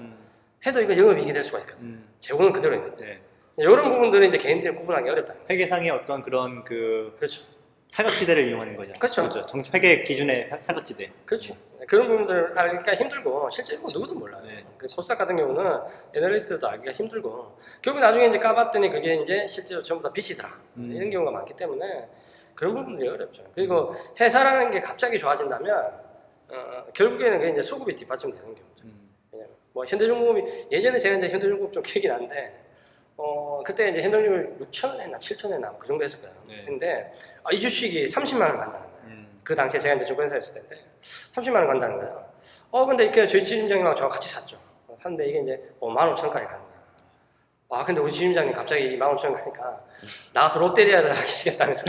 해도 0.65 0.81
이거 0.81 0.97
영업이익이 0.97 1.31
될 1.33 1.43
수가 1.43 1.59
있거든. 1.59 1.81
음, 1.81 2.09
재고는 2.19 2.51
그대로 2.51 2.75
있는데 2.75 3.05
네. 3.05 3.63
이런 3.63 3.89
부분들은 3.89 4.27
이제 4.27 4.37
개인들이 4.37 4.73
구분하기 4.75 5.09
어렵다. 5.09 5.33
회계상의 5.49 5.89
어떤 5.89 6.23
그런 6.23 6.63
그 6.63 7.13
그렇죠. 7.17 7.43
사각지대를 7.89 8.47
이용하는 8.47 8.77
거죠. 8.77 8.93
그렇죠. 8.99 9.27
정 9.47 9.63
회계 9.73 10.03
기준의 10.03 10.49
사각지대. 10.59 11.11
그렇죠. 11.25 11.55
그런 11.87 12.07
부분들을 12.07 12.57
알기가 12.57 12.93
힘들고 12.93 13.49
실제로 13.49 13.81
누구도 13.81 14.13
몰라요. 14.13 14.43
네. 14.45 14.63
그 14.77 14.85
코스닥 14.95 15.17
같은 15.17 15.35
경우는 15.35 15.79
애널리스트도 16.15 16.67
알기가 16.67 16.91
힘들고 16.91 17.57
결국 17.81 17.99
나중에 17.99 18.27
이제 18.27 18.37
까봤더니 18.37 18.91
그게 18.91 19.15
이제 19.15 19.47
실제로 19.47 19.81
전부 19.81 20.03
다 20.03 20.13
빚이더라 20.13 20.49
음. 20.77 20.91
이런 20.93 21.09
경우가 21.09 21.31
많기 21.31 21.55
때문에 21.55 22.07
그런 22.53 22.75
부분들이 22.75 23.09
어렵죠. 23.09 23.43
그리고 23.55 23.95
회사라는 24.19 24.69
게 24.69 24.81
갑자기 24.81 25.17
좋아진다면 25.17 26.09
어, 26.49 26.85
결국에는 26.93 27.39
그게 27.39 27.51
이제 27.51 27.61
수급이 27.61 27.95
뒷받침되는 27.95 28.43
경우죠. 28.55 28.63
음. 28.63 28.68
뭐 29.79 29.85
현대중공업이 29.85 30.67
예전에 30.71 30.99
제가 30.99 31.15
이제 31.15 31.29
현대중공업 31.29 31.71
좀 31.71 31.81
기억이 31.81 32.05
나는데 32.09 32.53
어 33.15 33.63
그때 33.65 33.87
이제 33.89 34.01
현대중공업이 34.03 34.65
6천 34.65 34.89
원 34.89 34.99
했나 34.99 35.17
7천 35.17 35.45
원 35.45 35.53
했나 35.53 35.73
그 35.79 35.87
정도 35.87 36.03
했을 36.03 36.19
거예요. 36.19 36.35
네. 36.49 36.65
근데 36.65 37.13
아, 37.45 37.49
이 37.53 37.61
주식이 37.61 38.07
30만 38.07 38.41
원 38.41 38.57
간다는 38.59 38.71
거예요. 38.73 38.91
음. 39.05 39.39
그 39.41 39.55
당시에 39.55 39.79
제가 39.79 39.95
이제 39.95 40.03
증권사 40.03 40.35
있을 40.35 40.53
때인데 40.55 40.75
30만 41.33 41.55
원 41.55 41.67
간다는 41.67 41.97
거예요. 41.97 42.29
어 42.71 42.85
근데 42.85 43.05
이렇게 43.05 43.25
저희 43.25 43.41
지점장님하고 43.45 43.95
저랑 43.95 44.11
같이 44.11 44.27
샀죠. 44.29 44.57
어, 44.89 44.97
샀는데 44.99 45.27
이게 45.29 45.39
이제 45.39 45.69
5만 45.79 46.13
5천까지 46.13 46.33
가는 46.33 46.49
거예요. 46.49 46.79
아 47.69 47.85
근데 47.85 48.01
우리 48.01 48.11
지점장님 48.11 48.53
갑자기 48.53 48.97
2만 48.97 49.15
5천 49.15 49.33
가니까 49.33 49.81
나가서 50.33 50.59
롯데리아를 50.59 51.15
하시겠다면서 51.15 51.85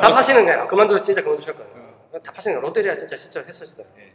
답하시는 0.00 0.44
거예요. 0.46 0.66
그만두고 0.66 1.02
진짜 1.02 1.20
그만두실 1.22 1.54
거예요. 1.56 1.70
답하시는 2.24 2.54
거예요. 2.56 2.60
롯데리아 2.62 2.94
진짜 2.94 3.16
진짜 3.16 3.42
했었어요. 3.42 3.86
네. 3.96 4.14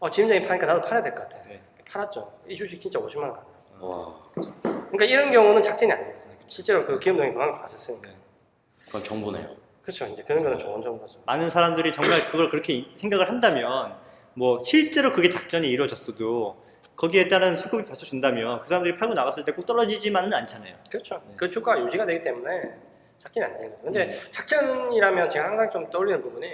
어 0.00 0.10
지점장님 0.10 0.48
파니까 0.48 0.64
나도 0.66 0.80
팔아야 0.80 1.02
될 1.02 1.14
것 1.14 1.28
같아. 1.28 1.42
네. 1.48 1.60
팔았죠. 1.90 2.32
이 2.48 2.56
주식 2.56 2.80
진짜 2.80 2.98
50만 2.98 3.18
원 3.22 3.32
가요. 3.34 3.46
와, 3.80 4.14
그러니까 4.62 5.04
이런 5.04 5.30
경우는 5.30 5.62
작전이 5.62 5.92
아닌 5.92 6.12
거죠. 6.14 6.28
실제로 6.46 6.84
그 6.84 6.98
기업동이 6.98 7.32
그만큼 7.32 7.56
좋아졌으니까. 7.58 8.08
네. 8.08 8.16
그건 8.86 9.02
정보네요. 9.02 9.48
그렇죠. 9.82 10.06
이제 10.06 10.22
그런 10.22 10.42
거는 10.42 10.58
좋은 10.58 10.80
정보죠. 10.82 11.20
많은 11.26 11.48
사람들이 11.48 11.92
정말 11.92 12.26
그걸 12.30 12.48
그렇게 12.48 12.72
이- 12.74 12.92
생각을 12.96 13.28
한다면 13.28 13.94
뭐 14.34 14.62
실제로 14.62 15.12
그게 15.12 15.28
작전이 15.28 15.68
이루어졌어도 15.68 16.56
거기에 16.96 17.28
따른 17.28 17.56
수급이 17.56 17.84
받쳐준다면 17.84 18.60
그 18.60 18.68
사람들이 18.68 18.94
팔고 18.94 19.14
나갔을 19.14 19.44
때 19.44 19.52
꼭 19.52 19.66
떨어지지만은 19.66 20.32
않잖아요. 20.32 20.74
그렇죠. 20.90 21.20
네. 21.28 21.34
그 21.36 21.50
주가가 21.50 21.80
유지가 21.84 22.06
되기 22.06 22.22
때문에 22.22 22.62
작전이 23.18 23.44
안 23.46 23.52
되는 23.56 23.70
거죠. 23.72 23.82
근데 23.82 24.04
음. 24.06 24.10
작전이라면 24.32 25.28
제가 25.28 25.46
항상 25.48 25.70
좀 25.70 25.90
떠올리는 25.90 26.22
부분이 26.22 26.48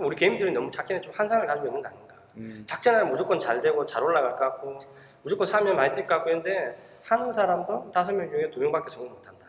우리 0.00 0.16
개인들이 0.16 0.50
너무 0.52 0.70
작전에 0.70 1.00
좀 1.00 1.12
환상을 1.14 1.46
가지고 1.46 1.68
있는 1.68 1.82
거 1.82 1.88
아닌가. 1.88 2.07
음. 2.36 2.64
작전하면 2.66 3.10
무조건 3.10 3.38
잘 3.40 3.60
되고 3.60 3.84
잘 3.86 4.02
올라갈 4.02 4.32
것 4.32 4.38
같고 4.38 4.78
무조건 5.22 5.46
사면 5.46 5.76
많이 5.76 5.92
뛸 5.92 6.06
것 6.06 6.16
같고 6.16 6.30
했는데 6.30 6.76
하는 7.04 7.32
사람도 7.32 7.90
다섯 7.92 8.12
명 8.12 8.28
중에 8.30 8.50
두 8.50 8.60
명밖에 8.60 8.90
성공 8.90 9.12
못한다. 9.14 9.46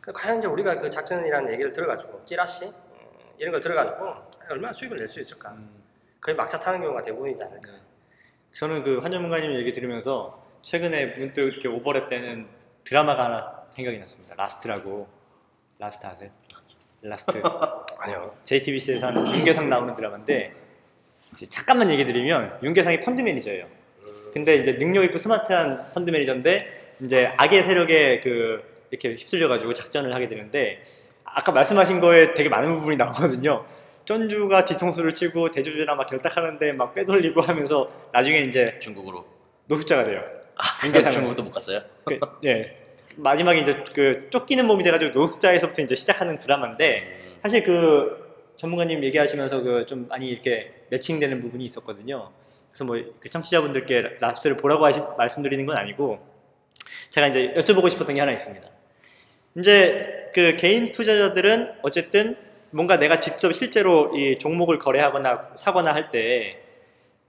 그 0.00 0.12
과연 0.12 0.38
이제 0.38 0.46
우리가 0.46 0.78
그 0.78 0.88
작전이라는 0.90 1.52
얘기를 1.52 1.72
들어가지고 1.72 2.24
찌라시 2.24 2.66
음, 2.66 2.72
이런 3.38 3.52
걸 3.52 3.60
들어가지고 3.60 4.14
얼마나 4.50 4.72
수익을 4.72 4.96
낼 4.96 5.06
수 5.06 5.20
있을까? 5.20 5.50
음. 5.50 5.82
거의 6.20 6.36
막차 6.36 6.58
타는 6.58 6.80
경우가 6.80 7.02
대부분이지 7.02 7.42
않을까. 7.42 7.68
저는 8.52 8.82
그 8.82 8.98
환전문가님 8.98 9.52
얘기 9.54 9.72
들으면서 9.72 10.42
최근에 10.62 11.16
문득 11.18 11.42
이렇게 11.42 11.68
오버랩 11.68 12.08
되는 12.08 12.48
드라마가 12.84 13.24
하나 13.26 13.66
생각이 13.70 13.98
났습니다. 13.98 14.34
라스트라고. 14.34 15.06
라스트 15.78 16.06
아세요? 16.06 16.30
라스트. 17.02 17.40
아니요. 18.00 18.34
JTBC에서 18.42 19.06
하는 19.08 19.24
윤계상 19.36 19.68
나오는 19.68 19.94
드라마인데 19.94 20.54
잠깐만 21.48 21.90
얘기 21.90 22.04
드리면 22.04 22.58
윤계상이 22.62 23.00
펀드 23.00 23.22
매니저예요. 23.22 23.66
근데 24.32 24.56
이제 24.56 24.76
능력 24.76 25.04
있고 25.04 25.18
스마트한 25.18 25.92
펀드 25.92 26.10
매니저인데 26.10 26.94
이제 27.02 27.32
악의 27.36 27.62
세력에 27.62 28.20
그 28.20 28.62
이렇게 28.90 29.10
휩쓸려 29.10 29.48
가지고 29.48 29.74
작전을 29.74 30.14
하게 30.14 30.28
되는데 30.28 30.82
아까 31.24 31.52
말씀하신 31.52 32.00
거에 32.00 32.32
되게 32.32 32.48
많은 32.48 32.78
부분이 32.78 32.96
나오거든요. 32.96 33.64
전주가 34.04 34.64
뒤통수를 34.64 35.12
치고 35.12 35.50
대주주랑 35.50 35.96
막 35.96 36.06
결탁하는데 36.06 36.72
막 36.72 36.94
빼돌리고 36.94 37.42
하면서 37.42 37.88
나중에 38.12 38.40
이제 38.40 38.64
중국으로. 38.80 39.26
노숙자가 39.66 40.04
돼요. 40.04 40.22
아, 40.56 40.86
윤계상은. 40.86 41.12
중국도 41.12 41.42
못 41.42 41.50
갔어요? 41.50 41.82
그, 42.06 42.18
예. 42.44 42.64
마지막에 43.16 43.60
이제 43.60 43.84
그 43.94 44.28
쫓기는 44.30 44.64
몸이 44.66 44.82
돼가지고 44.82 45.12
노숙자에서부터 45.12 45.82
이제 45.82 45.94
시작하는 45.94 46.38
드라마인데 46.38 47.16
사실 47.42 47.62
그 47.64 48.27
전문가님 48.58 49.02
얘기하시면서 49.04 49.62
그 49.62 49.86
좀 49.86 50.06
많이 50.08 50.28
이렇게 50.28 50.72
매칭되는 50.90 51.40
부분이 51.40 51.64
있었거든요. 51.64 52.30
그래서 52.70 52.84
뭐 52.84 52.96
그 53.20 53.28
청취자분들께 53.30 54.18
랍스를 54.20 54.56
보라고 54.56 54.84
하시, 54.84 55.00
말씀드리는 55.16 55.64
건 55.64 55.76
아니고 55.76 56.18
제가 57.10 57.28
이제 57.28 57.54
여쭤보고 57.56 57.88
싶었던 57.88 58.14
게 58.14 58.20
하나 58.20 58.32
있습니다. 58.32 58.66
이제 59.58 60.30
그 60.34 60.56
개인 60.56 60.90
투자자들은 60.90 61.74
어쨌든 61.82 62.36
뭔가 62.70 62.98
내가 62.98 63.18
직접 63.20 63.52
실제로 63.52 64.14
이 64.14 64.36
종목을 64.38 64.78
거래하거나 64.78 65.52
사거나 65.56 65.94
할 65.94 66.10
때 66.10 66.58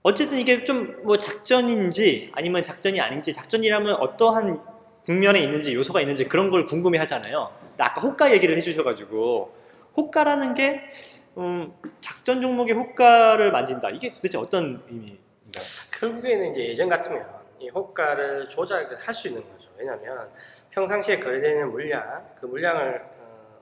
어쨌든 0.02 0.38
이게 0.38 0.64
좀 0.64 1.00
뭐 1.04 1.16
작전인지 1.18 2.30
아니면 2.34 2.62
작전이 2.62 3.00
아닌지 3.00 3.32
작전이라면 3.32 3.94
어떠한 3.96 4.60
국면에 5.04 5.40
있는지 5.40 5.74
요소가 5.74 6.00
있는지 6.00 6.24
그런 6.26 6.50
걸 6.50 6.66
궁금해 6.66 6.98
하잖아요. 6.98 7.50
아까 7.78 8.00
호가 8.00 8.32
얘기를 8.32 8.56
해주셔가지고 8.58 9.54
호가라는 9.96 10.54
게 10.54 10.82
음, 11.38 11.72
작전 12.00 12.40
종목의 12.42 12.74
호가를 12.74 13.52
만진다. 13.52 13.90
이게 13.90 14.12
도대체 14.12 14.36
어떤 14.38 14.82
의미인가요? 14.88 15.64
결국에는 15.98 16.50
이제 16.50 16.68
예전 16.68 16.88
같으면 16.88 17.24
이 17.58 17.68
호가를 17.68 18.48
조작을 18.48 18.96
할 18.96 19.14
수 19.14 19.28
있는 19.28 19.42
거죠. 19.42 19.68
왜냐하면 19.76 20.30
평상시에 20.70 21.18
거래되는 21.20 21.70
물량, 21.70 22.24
그 22.40 22.46
물량을 22.46 23.02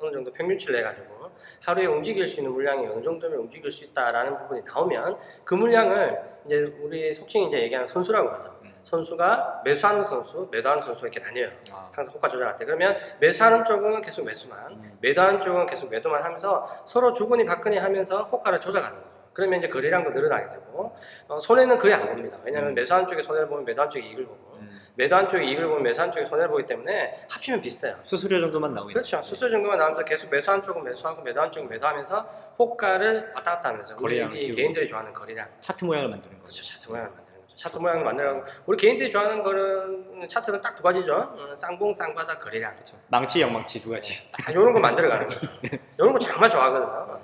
어, 0.01 0.07
느 0.07 0.13
정도 0.13 0.33
평균치를 0.33 0.77
내가지고 0.77 1.31
하루에 1.61 1.87
움직일 1.87 2.27
수 2.27 2.41
있는 2.41 2.53
물량이 2.53 2.87
어느 2.87 3.03
정도면 3.03 3.39
움직일 3.41 3.71
수 3.71 3.85
있다라는 3.85 4.39
부분이 4.39 4.63
나오면 4.63 5.19
그 5.45 5.55
물량을 5.55 6.21
이제 6.47 6.57
우리 6.81 7.13
속칭 7.13 7.45
이제 7.45 7.63
얘기하는 7.63 7.87
선수라고 7.87 8.29
하죠. 8.31 8.58
음. 8.89 8.99
선수가 8.99 9.63
매수하는 9.65 10.03
선수, 10.03 10.49
매도하는 10.51 10.83
선수 10.83 11.05
이렇게 11.07 11.21
나뉘어요. 11.21 11.51
아, 11.73 11.91
항상 11.93 12.15
호가 12.15 12.29
조절할 12.29 12.57
때 12.57 12.65
그러면 12.65 12.97
매수하는 13.21 13.65
쪽은 13.65 14.01
계속 14.01 14.25
매수만 14.25 14.73
음. 14.73 14.99
매도하는 15.01 15.41
쪽은 15.41 15.67
계속 15.67 15.91
매도만 15.91 16.23
하면서 16.23 16.67
서로 16.87 17.13
주거니 17.13 17.45
받거니 17.45 17.77
하면서 17.79 18.25
호가를 18.25 18.61
조작하는 18.61 18.97
거죠 18.99 19.09
그러면 19.35 19.59
이제 19.61 19.69
거래량도 19.69 20.11
늘어나게 20.11 20.51
되고 20.51 20.97
어, 21.29 21.39
손해는 21.39 21.79
거의 21.79 21.95
안 21.95 22.07
봅니다 22.09 22.39
왜냐하면 22.43 22.71
음. 22.71 22.75
매수하는 22.75 23.07
쪽에 23.07 23.23
손해를 23.23 23.47
보면 23.49 23.65
매도하는 23.65 23.91
쪽이 23.91 24.09
이익을 24.09 24.27
보고 24.27 24.57
음. 24.59 24.69
매도하는 24.97 25.29
쪽이 25.29 25.47
이익을 25.47 25.69
보면 25.69 25.83
매수하는 25.85 26.13
쪽이 26.13 26.27
손해를 26.27 26.51
보기 26.51 26.67
때문에 26.67 27.27
합치면 27.31 27.61
비슷해요 27.61 27.95
수수료 28.03 28.41
정도만 28.41 28.75
나오겠죠. 28.75 28.95
그렇죠 28.95 29.23
수수 29.23 29.49
정도만 29.51 29.79
나오면서 29.79 30.05
계속 30.05 30.31
매수하는 30.31 30.65
쪽은 30.65 30.83
매수하고 30.83 31.23
매도하는 31.23 31.53
쪽은 31.53 31.69
매도하면서 31.69 32.55
호가를 32.59 33.33
왔다 33.37 33.53
갔다 33.57 33.69
하면서 33.69 33.95
우리 34.03 34.17
이 34.17 34.29
키우고. 34.41 34.57
개인들이 34.57 34.89
좋아하는 34.89 35.13
거래량 35.13 35.47
차트 35.61 35.85
모양을 35.85 36.09
만드는 36.09 36.39
그렇죠 36.41 36.61
거죠. 36.63 36.73
차트 36.75 36.89
모양을 36.89 37.09
만드는 37.11 37.25
거죠 37.27 37.28
차트 37.59 37.77
모양을 37.79 38.05
만들어가고 38.05 38.45
우리 38.67 38.77
개인들이 38.79 39.11
좋아하는 39.11 39.43
거는 39.43 40.29
차트는 40.29 40.61
딱 40.61 40.77
두 40.77 40.83
가지죠 40.83 41.13
어, 41.13 41.55
쌍봉 41.57 41.93
쌍바다 41.93 42.39
거래량 42.39 42.73
그렇죠. 42.73 42.97
망치, 43.09 43.41
영망치 43.41 43.81
두 43.81 43.91
가지. 43.91 44.31
딱 44.31 44.51
이런 44.51 44.73
거 44.73 44.79
만들어가는 44.79 45.27
거예요. 45.27 45.41
이런 45.99 46.13
거 46.13 46.19
정말 46.21 46.49
좋아하거든요. 46.49 47.21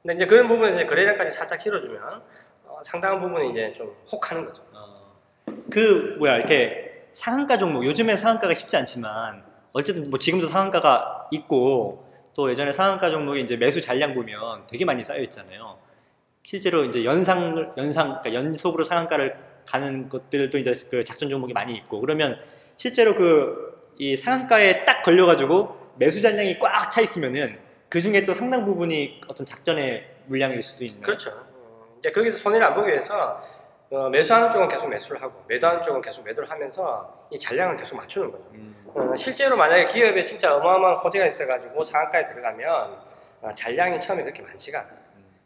근데 0.00 0.14
이제 0.14 0.26
그런 0.26 0.48
부분에 0.48 0.72
이제 0.72 0.86
거래량까지 0.86 1.30
살짝 1.30 1.60
실어주면 1.60 2.22
어, 2.64 2.80
상당한 2.82 3.20
부분이 3.20 3.50
이제 3.50 3.74
좀 3.76 3.94
혹하는 4.10 4.46
거죠. 4.46 4.62
어, 4.72 5.12
그 5.70 6.16
뭐야 6.18 6.36
이렇게 6.36 7.08
상한가 7.12 7.58
종목 7.58 7.84
요즘엔 7.84 8.16
상한가가 8.16 8.54
쉽지 8.54 8.78
않지만 8.78 9.44
어쨌든 9.74 10.08
뭐 10.08 10.18
지금도 10.18 10.46
상한가가 10.46 11.28
있고 11.32 12.08
또 12.34 12.50
예전에 12.50 12.72
상한가 12.72 13.10
종목이 13.10 13.42
이제 13.42 13.56
매수 13.58 13.82
잔량 13.82 14.14
보면 14.14 14.66
되게 14.66 14.86
많이 14.86 15.04
쌓여 15.04 15.18
있잖아요. 15.20 15.76
실제로 16.42 16.84
이제 16.84 17.04
연상 17.04 17.74
연상 17.76 18.20
그러니까 18.22 18.32
연속으로 18.32 18.84
상한가를 18.84 19.52
가는 19.66 20.08
것들도 20.08 20.58
이제 20.58 20.72
그 20.90 21.04
작전 21.04 21.28
종목이 21.28 21.52
많이 21.52 21.74
있고 21.74 22.00
그러면 22.00 22.38
실제로 22.76 23.14
그 23.14 23.74
이 23.98 24.16
상한가에 24.16 24.84
딱 24.84 25.02
걸려가지고 25.02 25.92
매수 25.96 26.20
잔량이 26.20 26.58
꽉 26.58 26.90
차 26.90 27.00
있으면은 27.00 27.58
그 27.88 28.00
중에 28.00 28.24
또 28.24 28.34
상당 28.34 28.64
부분이 28.64 29.20
어떤 29.28 29.46
작전의 29.46 30.04
물량일 30.26 30.62
수도 30.62 30.84
있는. 30.84 31.00
그렇죠. 31.00 31.30
어, 31.30 31.86
이제 31.98 32.10
거기서 32.10 32.38
손해를 32.38 32.66
안 32.66 32.74
보기 32.74 32.90
위해서 32.90 33.40
어, 33.90 34.08
매수하는 34.08 34.50
쪽은 34.50 34.68
계속 34.68 34.88
매수를 34.88 35.22
하고 35.22 35.44
매도하는 35.46 35.82
쪽은 35.84 36.00
계속 36.00 36.24
매도를 36.24 36.50
하면서 36.50 37.28
이 37.30 37.38
잔량을 37.38 37.76
계속 37.76 37.96
맞추는 37.96 38.32
거죠. 38.32 38.44
음, 38.54 38.74
어, 38.86 39.14
실제로 39.14 39.56
만약에 39.56 39.84
기업에 39.84 40.24
진짜 40.24 40.56
어마어마한 40.56 40.96
호재가 40.98 41.26
있어가지고 41.26 41.84
상한가에 41.84 42.24
들어가면 42.24 42.98
어, 43.42 43.54
잔량이 43.54 44.00
처음에 44.00 44.22
그렇게 44.24 44.42
많지가 44.42 44.80
않아요. 44.80 45.03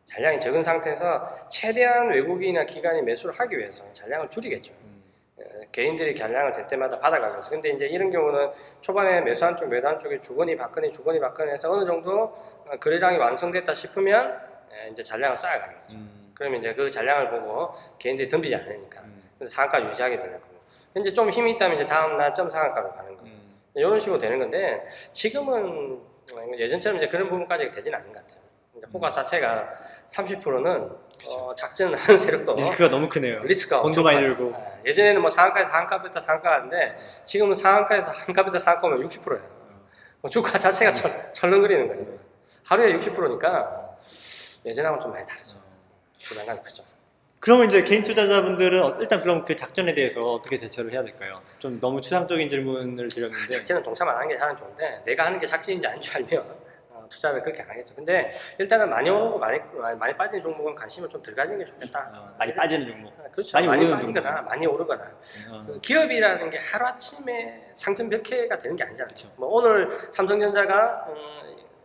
음. 0.09 0.15
잔량이 0.15 0.41
적은 0.41 0.63
상태에서 0.63 1.49
최대한 1.49 2.09
외국인이나 2.09 2.65
기관이 2.65 3.03
매수를 3.03 3.35
하기 3.39 3.59
위해서 3.59 3.85
잔량을 3.93 4.29
줄이겠죠. 4.31 4.73
음, 4.83 5.03
어, 5.39 5.43
개인들이 5.71 6.15
잔량을 6.17 6.53
될 6.53 6.67
때마다 6.67 6.99
있어요. 7.39 7.51
근데 7.51 7.71
이제 7.71 7.87
이런 7.87 8.11
경우는 8.11 8.51
초반에 8.81 9.21
매수 9.21 9.45
한 9.45 9.57
쪽, 9.57 9.69
매도 9.69 9.87
한 9.89 9.99
쪽에 9.99 10.21
주거니 10.21 10.57
받거니 10.57 10.91
주거니 10.93 11.21
받거니 11.21 11.51
해서 11.51 11.71
어느 11.71 11.85
정도 11.85 12.23
어, 12.23 12.77
거래량이 12.81 13.19
완성됐다 13.19 13.75
싶으면 13.75 14.41
에, 14.73 14.89
이제 14.91 15.03
잔량을 15.03 15.37
쌓아가는 15.37 15.75
거죠. 15.81 15.93
음, 15.95 16.33
그러면 16.35 16.61
이제 16.61 16.75
그 16.75 16.91
잔량을 16.91 17.31
보고 17.31 17.75
개인들이 17.99 18.29
덤비지 18.29 18.55
않으니까 18.55 19.03
음, 19.03 19.23
그래서 19.39 19.53
상한가 19.55 19.91
유지하게 19.91 20.17
되는 20.17 20.33
거고. 20.33 20.49
이제 20.97 21.13
좀 21.13 21.31
힘이 21.31 21.53
있다면 21.53 21.77
이제 21.77 21.87
다음 21.87 22.17
날 22.17 22.33
점 22.35 22.49
상한가로 22.49 22.91
가는 22.93 23.15
거. 23.17 23.23
음. 23.25 23.61
이런 23.75 24.01
식으로 24.01 24.19
되는 24.19 24.39
건데 24.39 24.83
지금은 25.13 26.01
어, 26.35 26.51
예전처럼 26.57 26.97
이제 26.97 27.09
그런 27.09 27.29
부분까지 27.29 27.71
되진 27.71 27.95
않는 27.95 28.13
것 28.13 28.27
같아요. 28.27 28.48
호가 28.93 29.11
자체가 29.11 29.69
30%는 30.09 30.91
어, 31.31 31.55
작전하는 31.55 32.19
세력도 32.19 32.55
리스크가 32.55 32.91
너무 32.91 33.09
크네요. 33.09 33.43
리스크가 33.43 33.81
돈도 33.81 34.03
많이. 34.03 34.21
들고. 34.21 34.53
아, 34.55 34.61
예전에는 34.87 35.21
뭐 35.21 35.29
상한가에서 35.31 35.71
상한가부터 35.71 36.21
상한가인데 36.21 36.97
지금은 37.25 37.55
상한가에서 37.55 38.13
상한가부터 38.13 38.59
상한가면 38.59 39.07
60%예요. 39.09 39.59
뭐 40.21 40.31
주가 40.31 40.59
자체가 40.59 40.93
철, 40.95 41.31
철렁거리는 41.33 41.89
거예요. 41.89 42.19
하루에 42.65 42.97
60%니까 42.99 43.89
예전하고는 44.65 45.03
좀 45.03 45.13
많이 45.13 45.27
다르죠. 45.27 45.59
부담감이 46.23 46.61
크죠. 46.63 46.83
그러면 47.41 47.67
이제 47.67 47.83
개인 47.85 48.03
투자자분들은 48.03 48.83
어- 48.83 48.93
일단 48.99 49.21
그럼 49.21 49.45
그 49.45 49.55
작전에 49.55 49.95
대해서 49.95 50.25
어떻게 50.33 50.59
대처를 50.59 50.93
해야 50.93 51.03
될까요? 51.05 51.41
좀 51.61 51.79
너무 51.81 52.01
추상적인 52.01 52.49
질문을 52.49 53.09
드렸는데 53.09 53.59
작전은 53.59 53.83
동참 53.85 54.09
안 54.09 54.17
하는 54.17 54.29
게 54.29 54.37
가장 54.37 54.57
좋은데 54.57 55.01
내가 55.05 55.27
하는 55.27 55.39
게 55.39 55.47
작전인지 55.47 55.87
아닌지 55.87 56.11
알면 56.15 56.41
어, 56.41 56.57
투자를 57.09 57.43
그렇게 57.43 57.63
안 57.63 57.71
하겠죠. 57.71 57.95
근데 57.95 58.33
일단은 58.59 58.89
많이 58.91 59.09
오르고 59.11 59.39
많이 59.39 59.61
많이 59.99 60.17
빠지는 60.17 60.43
종목은 60.43 60.75
관심을 60.75 61.09
좀 61.09 61.19
덜 61.23 61.35
가지는 61.35 61.59
게 61.59 61.65
좋겠다. 61.73 62.11
어, 62.15 62.35
많이 62.39 62.55
빠지는 62.55 62.87
종목. 62.87 63.13
아, 63.19 63.29
그렇죠. 63.31 63.51
많이 63.57 63.67
많이, 63.67 63.85
오르는 63.85 63.99
빠지거나 64.01 64.37
종목. 64.37 64.49
많이 64.49 64.67
오르거나 64.67 65.05
어, 65.51 65.65
그 65.67 65.81
기업이라는 65.81 66.51
게 66.51 66.59
하루 66.59 66.87
아침에 66.87 67.71
상점 67.75 68.09
몇 68.09 68.23
개가 68.23 68.57
되는 68.59 68.77
게 68.77 68.85
아니잖아요. 68.85 69.07
그렇죠. 69.09 69.33
뭐 69.37 69.49
오늘 69.49 69.91
삼성전자가 70.11 71.07
어, 71.09 71.15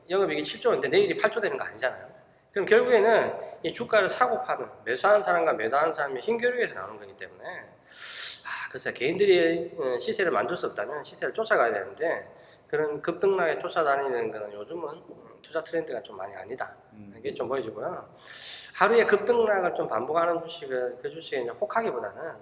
영업이익이 0.09 0.43
7조인데 0.43 0.89
내일이 0.89 1.17
8조 1.17 1.41
되는 1.41 1.57
거 1.57 1.63
아니잖아요. 1.63 2.13
그럼 2.51 2.67
결국에는 2.67 3.33
이 3.63 3.73
주가를 3.73 4.07
사고 4.09 4.41
파는 4.43 4.67
매수하는 4.85 5.21
사람과 5.21 5.53
매도하는 5.53 5.91
사람의 5.91 6.21
힘겨루기에서 6.21 6.75
나오는 6.79 6.99
거기 6.99 7.17
때문에 7.17 7.43
아, 7.45 8.69
글쎄 8.71 8.93
개인들이 8.93 9.71
어, 9.77 9.97
시세를 9.97 10.31
만들 10.31 10.55
수 10.55 10.67
없다면 10.67 11.03
시세를 11.03 11.33
쫓아가야 11.33 11.73
되는데 11.73 12.29
그런 12.73 12.99
급등락에 13.03 13.59
쫓아다니는 13.59 14.31
거는 14.31 14.51
요즘은 14.51 14.89
음, 14.89 15.39
투자 15.43 15.63
트렌드가 15.63 16.01
좀 16.01 16.17
많이 16.17 16.35
아니다. 16.35 16.75
음. 16.93 17.13
이게 17.19 17.31
좀 17.31 17.47
보여지고요. 17.47 18.09
하루에 18.73 19.05
급등락을 19.05 19.75
좀 19.75 19.87
반복하는 19.87 20.41
주식은 20.43 20.97
그 20.97 21.07
주식에 21.07 21.41
이제 21.41 21.51
혹하기보다는 21.51 22.33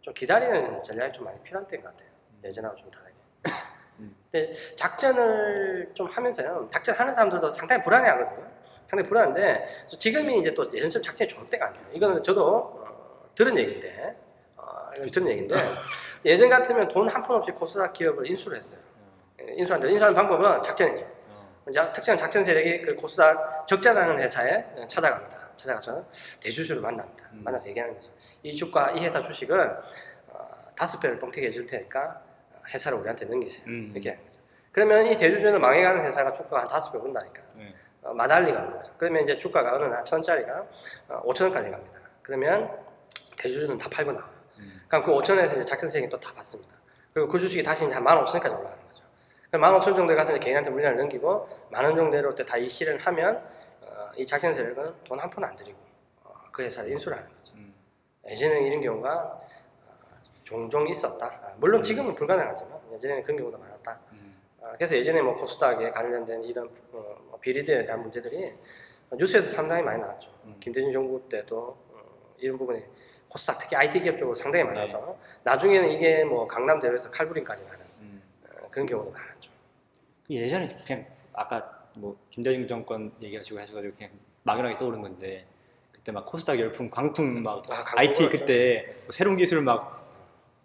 좀 0.00 0.14
기다리는 0.14 0.82
전략이 0.82 1.12
좀 1.12 1.26
많이 1.26 1.38
필요한 1.42 1.66
때인 1.66 1.82
것 1.82 1.90
같아요. 1.90 2.08
예전하고 2.42 2.74
좀 2.76 2.90
다르게. 2.90 3.12
음. 4.00 4.16
근데 4.32 4.50
작전을 4.74 5.90
좀 5.92 6.06
하면서요. 6.06 6.66
작전 6.72 6.94
하는 6.94 7.12
사람들도 7.12 7.50
상당히 7.50 7.84
불안해 7.84 8.08
하거든요. 8.08 8.48
상당히 8.86 9.06
불안한데 9.06 9.68
지금이 9.98 10.38
이제 10.38 10.54
또 10.54 10.64
예전처럼 10.72 11.02
작전이 11.02 11.28
좋을 11.28 11.46
때가 11.50 11.66
아니에요. 11.66 11.86
이거는 11.92 12.22
저도 12.22 12.56
어, 12.56 13.24
들은 13.34 13.54
얘기인데, 13.58 14.16
어, 14.56 14.86
들은 15.12 15.28
얘기인데 15.28 15.54
예전 16.24 16.48
같으면 16.48 16.88
돈 16.88 17.06
한 17.06 17.22
푼 17.22 17.36
없이 17.36 17.52
코스닥 17.52 17.92
기업을 17.92 18.26
인수를 18.30 18.56
했어요. 18.56 18.80
예, 19.48 19.54
인수하는데 19.54 19.92
인수하는 19.92 20.14
방법은 20.14 20.62
작전이죠. 20.62 21.04
어, 21.04 21.92
특정 21.92 22.16
작전 22.16 22.44
세력이 22.44 22.82
그 22.82 22.94
코스닥 22.96 23.66
적자라는 23.66 24.18
회사에 24.18 24.64
찾아갑니다. 24.88 25.50
찾아가서 25.56 26.04
대주주를 26.40 26.82
만납니다. 26.82 27.28
음. 27.32 27.42
만나서 27.44 27.68
얘기하는 27.70 27.94
거죠. 27.94 28.10
이 28.42 28.54
주가, 28.54 28.90
이 28.92 29.04
회사 29.04 29.22
주식을 29.22 29.60
어, 30.28 30.38
다섯 30.76 31.00
배를 31.00 31.18
뻥튀기 31.18 31.46
해줄 31.46 31.66
테니까 31.66 32.20
어, 32.52 32.56
회사를 32.72 32.98
우리한테 32.98 33.24
넘기세요. 33.26 33.64
음. 33.66 33.90
이렇게 33.94 34.10
하는 34.10 34.24
거죠. 34.24 34.38
그러면 34.72 35.06
이 35.06 35.16
대주주는 35.16 35.58
망해가는 35.58 36.04
회사가 36.04 36.32
주가가 36.32 36.62
한 36.62 36.68
다섯 36.68 36.92
배 36.92 36.98
오른다니까. 36.98 37.40
네. 37.58 37.74
어, 38.02 38.12
마달리가 38.12 38.60
오는 38.60 38.76
거죠. 38.76 38.92
그러면 38.98 39.22
이제 39.22 39.38
주가가 39.38 39.74
어느 39.76 39.84
날 39.84 40.04
천짜리가 40.04 40.66
어, 41.08 41.22
5천 41.32 41.44
원까지 41.44 41.70
갑니다. 41.70 42.00
그러면 42.22 42.70
대주주는 43.36 43.78
다 43.78 43.88
팔고 43.88 44.12
나와요. 44.12 44.30
음. 44.58 44.82
그럼 44.88 45.04
그 45.04 45.12
5천 45.12 45.30
원에서 45.30 45.56
이제 45.56 45.64
작전 45.64 45.88
세력이 45.88 46.10
또 46.10 46.18
다 46.20 46.34
받습니다. 46.34 46.74
그리고 47.14 47.28
그 47.28 47.38
주식이 47.38 47.62
다시 47.62 47.84
이제 47.86 47.94
한 47.94 48.02
15,000원까지 48.04 48.46
올라가는 48.46 48.64
거죠. 48.64 48.76
그럼 48.76 48.83
15,000원 49.58 49.96
정도에 49.96 50.16
가서 50.16 50.36
개인한테 50.38 50.70
물량을 50.70 50.96
넘기고 50.98 51.48
만원 51.70 51.94
정도 51.96 52.16
내려올 52.16 52.34
때다이 52.34 52.68
실현을 52.68 52.98
하면 53.00 53.36
어, 53.82 54.10
이 54.16 54.26
작전 54.26 54.52
세력은 54.52 54.94
돈 55.04 55.18
한 55.20 55.30
푼 55.30 55.44
안 55.44 55.54
들이고 55.56 55.78
어, 56.24 56.32
그 56.52 56.62
회사를 56.62 56.90
인수를 56.90 57.16
하는 57.18 57.28
거죠. 57.28 57.54
음. 57.56 57.74
예전에는 58.26 58.62
이런 58.66 58.80
경우가 58.80 59.10
어, 59.22 59.40
종종 60.42 60.86
있었다. 60.88 61.26
아, 61.26 61.54
물론 61.58 61.82
지금은 61.82 62.14
불가능하지만 62.14 62.78
예전에는 62.92 63.22
그런 63.22 63.38
경우도 63.38 63.58
많았다. 63.58 64.00
음. 64.12 64.36
아, 64.62 64.72
그래서 64.72 64.96
예전에 64.96 65.22
뭐 65.22 65.34
코스닥에 65.36 65.90
관련된 65.90 66.42
이런 66.44 66.66
어, 66.92 67.16
뭐 67.30 67.38
비리들에 67.40 67.84
대한 67.84 68.00
문제들이 68.02 68.52
뉴스에서 69.12 69.54
상당히 69.54 69.82
많이 69.82 70.00
나왔죠. 70.00 70.30
음. 70.44 70.56
김대중 70.58 70.92
정부 70.92 71.28
때도 71.28 71.76
어, 71.92 72.34
이런 72.38 72.58
부분이 72.58 72.82
코스닥 73.28 73.58
특히 73.58 73.76
IT 73.76 74.00
기업 74.02 74.18
쪽으로 74.18 74.34
상당히 74.34 74.64
네. 74.64 74.70
많아서 74.72 75.16
나중에는 75.44 75.88
이게 75.90 76.24
뭐 76.24 76.46
강남 76.46 76.78
대로에서 76.80 77.10
칼부림까지 77.10 77.64
가는 77.66 77.78
음. 77.80 77.83
어, 77.83 77.83
그런 78.74 78.86
경우도 78.86 79.12
많았죠. 79.12 79.50
예전에 80.28 80.66
그냥 80.84 81.06
아까 81.32 81.86
뭐 81.94 82.16
김대중 82.28 82.66
정권 82.66 83.12
얘기하시고 83.22 83.60
하셔가지고 83.60 83.94
그냥 83.96 84.10
막연하게 84.42 84.76
떠오른 84.76 85.00
건데 85.00 85.46
그때 85.92 86.10
막 86.10 86.26
코스닥 86.26 86.58
열풍, 86.58 86.90
광풍 86.90 87.42
막 87.44 87.62
아, 87.70 87.84
IT. 87.96 88.28
그때 88.30 88.84
뭐 89.04 89.10
새로운 89.10 89.36
기술 89.36 89.62
막 89.62 90.02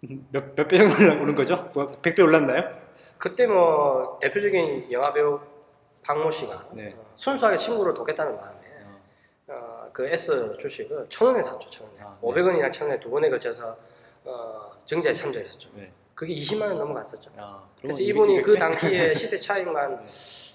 몇 0.02 0.56
몇 0.56 0.66
배 0.66 0.78
정도 0.78 1.22
오른 1.22 1.34
거죠? 1.36 1.70
뭐 1.74 1.86
100배 1.92 2.20
올랐나요? 2.20 2.64
그때 3.18 3.46
뭐 3.46 4.18
대표적인 4.20 4.90
영화 4.90 5.12
배우 5.12 5.38
박모 6.02 6.30
씨가 6.32 6.68
네. 6.72 6.94
어, 6.96 7.12
순수하게 7.14 7.56
친구를 7.58 7.94
돕겠다는 7.94 8.34
마음에 8.34 8.60
어, 8.82 9.52
어, 9.52 9.90
그 9.92 10.08
S 10.08 10.56
주식을 10.58 11.06
천 11.10 11.28
원에 11.28 11.42
샀죠, 11.42 11.68
천 11.70 11.86
원에. 11.86 12.00
아, 12.00 12.16
네. 12.20 12.26
500원이나 12.26 12.72
천 12.72 12.88
원에 12.88 12.98
두 12.98 13.08
번에 13.10 13.28
걸쳐서 13.30 13.76
어, 14.24 14.70
정제에 14.86 15.12
참조했었죠. 15.12 15.68
네. 15.74 15.92
그게 16.14 16.34
20만 16.34 16.62
원 16.62 16.78
넘어갔었죠. 16.78 17.30
아, 17.36 17.62
그래서 17.80 18.00
이분이 18.02 18.34
이백- 18.34 18.42
그 18.44 18.50
이백- 18.52 18.58
당시에 18.58 19.14
시세 19.14 19.36
차익만 19.38 19.76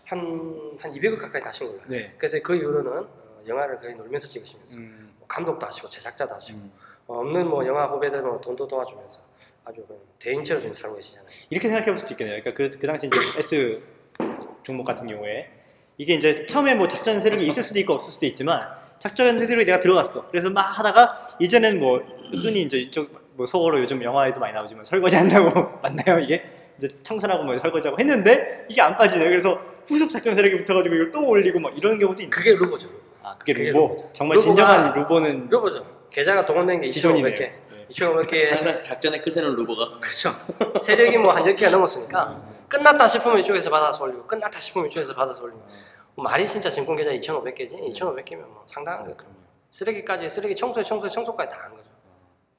한, 0.05 0.77
한 0.79 0.91
200억 0.91 1.19
가까이 1.19 1.41
나신 1.41 1.67
걸로. 1.67 1.79
네. 1.87 2.13
그래서 2.17 2.37
그 2.43 2.55
이후로는 2.55 2.91
어, 2.99 3.39
영화를 3.47 3.79
거의 3.79 3.95
놀면서 3.95 4.27
찍으시면서 4.27 4.77
음, 4.77 5.13
뭐 5.17 5.27
감독도 5.27 5.65
하시고 5.65 5.89
제작자도 5.89 6.35
하시고 6.35 6.59
음. 6.59 6.71
어, 7.07 7.19
없는 7.19 7.47
뭐 7.49 7.65
영화 7.65 7.85
후배들 7.87 8.21
뭐 8.21 8.39
돈도 8.39 8.67
도와주면서 8.67 9.19
아주 9.63 9.83
그 9.87 9.99
대인체로 10.19 10.59
지금 10.59 10.73
살고 10.75 10.95
계시잖아요. 10.97 11.27
이렇게 11.49 11.67
생각해 11.67 11.87
볼 11.87 11.97
수도 11.97 12.13
있겠네요. 12.13 12.41
그러니까 12.43 12.51
그, 12.55 12.69
그 12.79 12.85
당시 12.85 13.07
이제 13.07 13.17
S 13.37 13.81
종목 14.61 14.83
같은 14.83 15.07
경우에 15.07 15.49
이게 15.97 16.13
이제 16.13 16.45
처음에 16.45 16.75
뭐 16.75 16.87
작전 16.87 17.19
세력이 17.19 17.47
있을 17.47 17.63
수도 17.63 17.79
있고 17.79 17.93
없을 17.93 18.11
수도 18.11 18.25
있지만 18.27 18.67
작전 18.99 19.39
세력이 19.39 19.65
내가 19.65 19.79
들어갔어. 19.79 20.27
그래서 20.29 20.49
막 20.51 20.61
하다가 20.77 21.37
이제는 21.39 21.79
뭐 21.79 21.97
흔히 22.43 22.61
이제 22.61 22.77
이쪽 22.77 23.24
뭐 23.35 23.45
속어로 23.45 23.79
요즘 23.79 24.01
영화에도 24.03 24.39
많이 24.39 24.53
나오지만 24.53 24.85
설거지 24.85 25.15
한다고 25.15 25.49
맞나요 25.83 26.19
이게? 26.19 26.43
이제 26.77 26.87
청산하고 27.03 27.43
뭐 27.43 27.57
설거지하고 27.57 27.99
했는데 27.99 28.65
이게 28.69 28.81
안 28.81 28.95
빠지네요. 28.97 29.29
그래서 29.29 29.59
후속 29.85 30.09
작전 30.09 30.33
세력이 30.35 30.57
붙어가지고 30.57 30.95
이걸 30.95 31.11
또 31.11 31.27
올리고 31.27 31.59
막 31.59 31.77
이런 31.77 31.97
경우도 31.99 32.21
있네. 32.23 32.29
그게 32.29 32.51
루보죠, 32.51 32.87
루보. 32.87 32.99
아 33.23 33.37
그게 33.37 33.53
그게 33.53 33.69
루보. 33.71 33.79
루보죠. 33.87 34.09
정말 34.13 34.39
진정한 34.39 34.93
루보는 34.93 35.47
루보죠. 35.49 35.85
계좌가 36.09 36.45
동원된 36.45 36.81
게 36.81 36.89
지존이네요. 36.89 37.33
2,500개. 37.33 37.39
네. 37.39 37.61
2,500개. 37.91 38.49
항상 38.55 38.83
작전의 38.83 39.21
끝에는 39.21 39.55
루버가 39.55 39.99
그렇죠. 39.99 40.31
세력이 40.81 41.17
뭐 41.17 41.33
한 41.33 41.43
10개가 41.43 41.71
넘었으니까 41.71 42.41
끝났다 42.67 43.07
싶으면 43.07 43.39
이쪽에서 43.39 43.69
받아서 43.69 44.03
올리고 44.03 44.25
끝났다 44.27 44.59
싶으면 44.59 44.87
이쪽에서 44.89 45.13
받아서 45.15 45.43
올리고 45.43 45.61
뭐 46.15 46.23
말이 46.23 46.45
진짜 46.47 46.69
증권 46.69 46.95
계좌 46.97 47.11
2,500개지 47.11 47.93
2,500개면 47.95 48.39
뭐 48.47 48.63
상당한 48.67 49.03
거예요. 49.03 49.15
그럼요. 49.17 49.35
쓰레기까지 49.69 50.27
쓰레기 50.29 50.55
청소에 50.55 50.83
청소에 50.83 51.09
청소까지 51.09 51.49
다 51.55 51.61
한 51.63 51.71
거죠. 51.75 51.84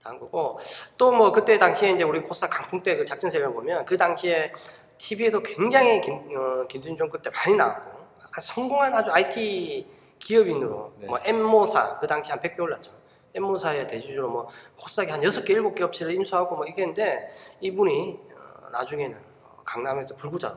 다한 0.07 0.19
거고 0.19 0.59
또 0.97 1.11
뭐 1.17 1.33
그때 1.33 1.57
당시에 1.59 1.91
이제 1.93 2.05
우리 2.05 2.21
코스닥 2.21 2.51
강풍 2.51 2.83
때 2.83 2.97
그 2.97 3.05
작전 3.05 3.31
세력 3.31 3.53
보면 3.55 3.85
그 3.85 3.97
당시에 3.97 4.53
TV에도 4.99 5.43
굉장히 5.43 6.01
김, 6.01 6.15
어, 6.15 6.67
김준일 6.67 6.97
정권 6.97 7.21
때 7.23 7.31
많이 7.31 7.55
나왔고 7.57 8.07
성공한 8.41 8.93
아주 8.95 9.11
IT 9.11 9.87
기업인으로 10.19 10.93
네. 10.99 11.07
뭐 11.07 11.19
M모사 11.25 11.99
그 11.99 12.07
당시 12.07 12.31
한 12.31 12.41
100개 12.41 12.59
올랐죠. 12.61 12.91
M모사의 13.35 13.87
대주주로 13.87 14.31
뭐 14.31 14.49
코스닥이 14.79 15.11
한 15.11 15.21
6개 15.21 15.51
7개 15.51 15.83
업체를 15.83 16.15
인수하고 16.15 16.57
뭐 16.57 16.65
이게 16.67 16.83
했는데 16.83 17.29
이분이 17.61 18.19
어, 18.33 18.71
나중에는 18.71 19.19
어, 19.43 19.63
강남에서 19.65 20.17
불구자로 20.17 20.57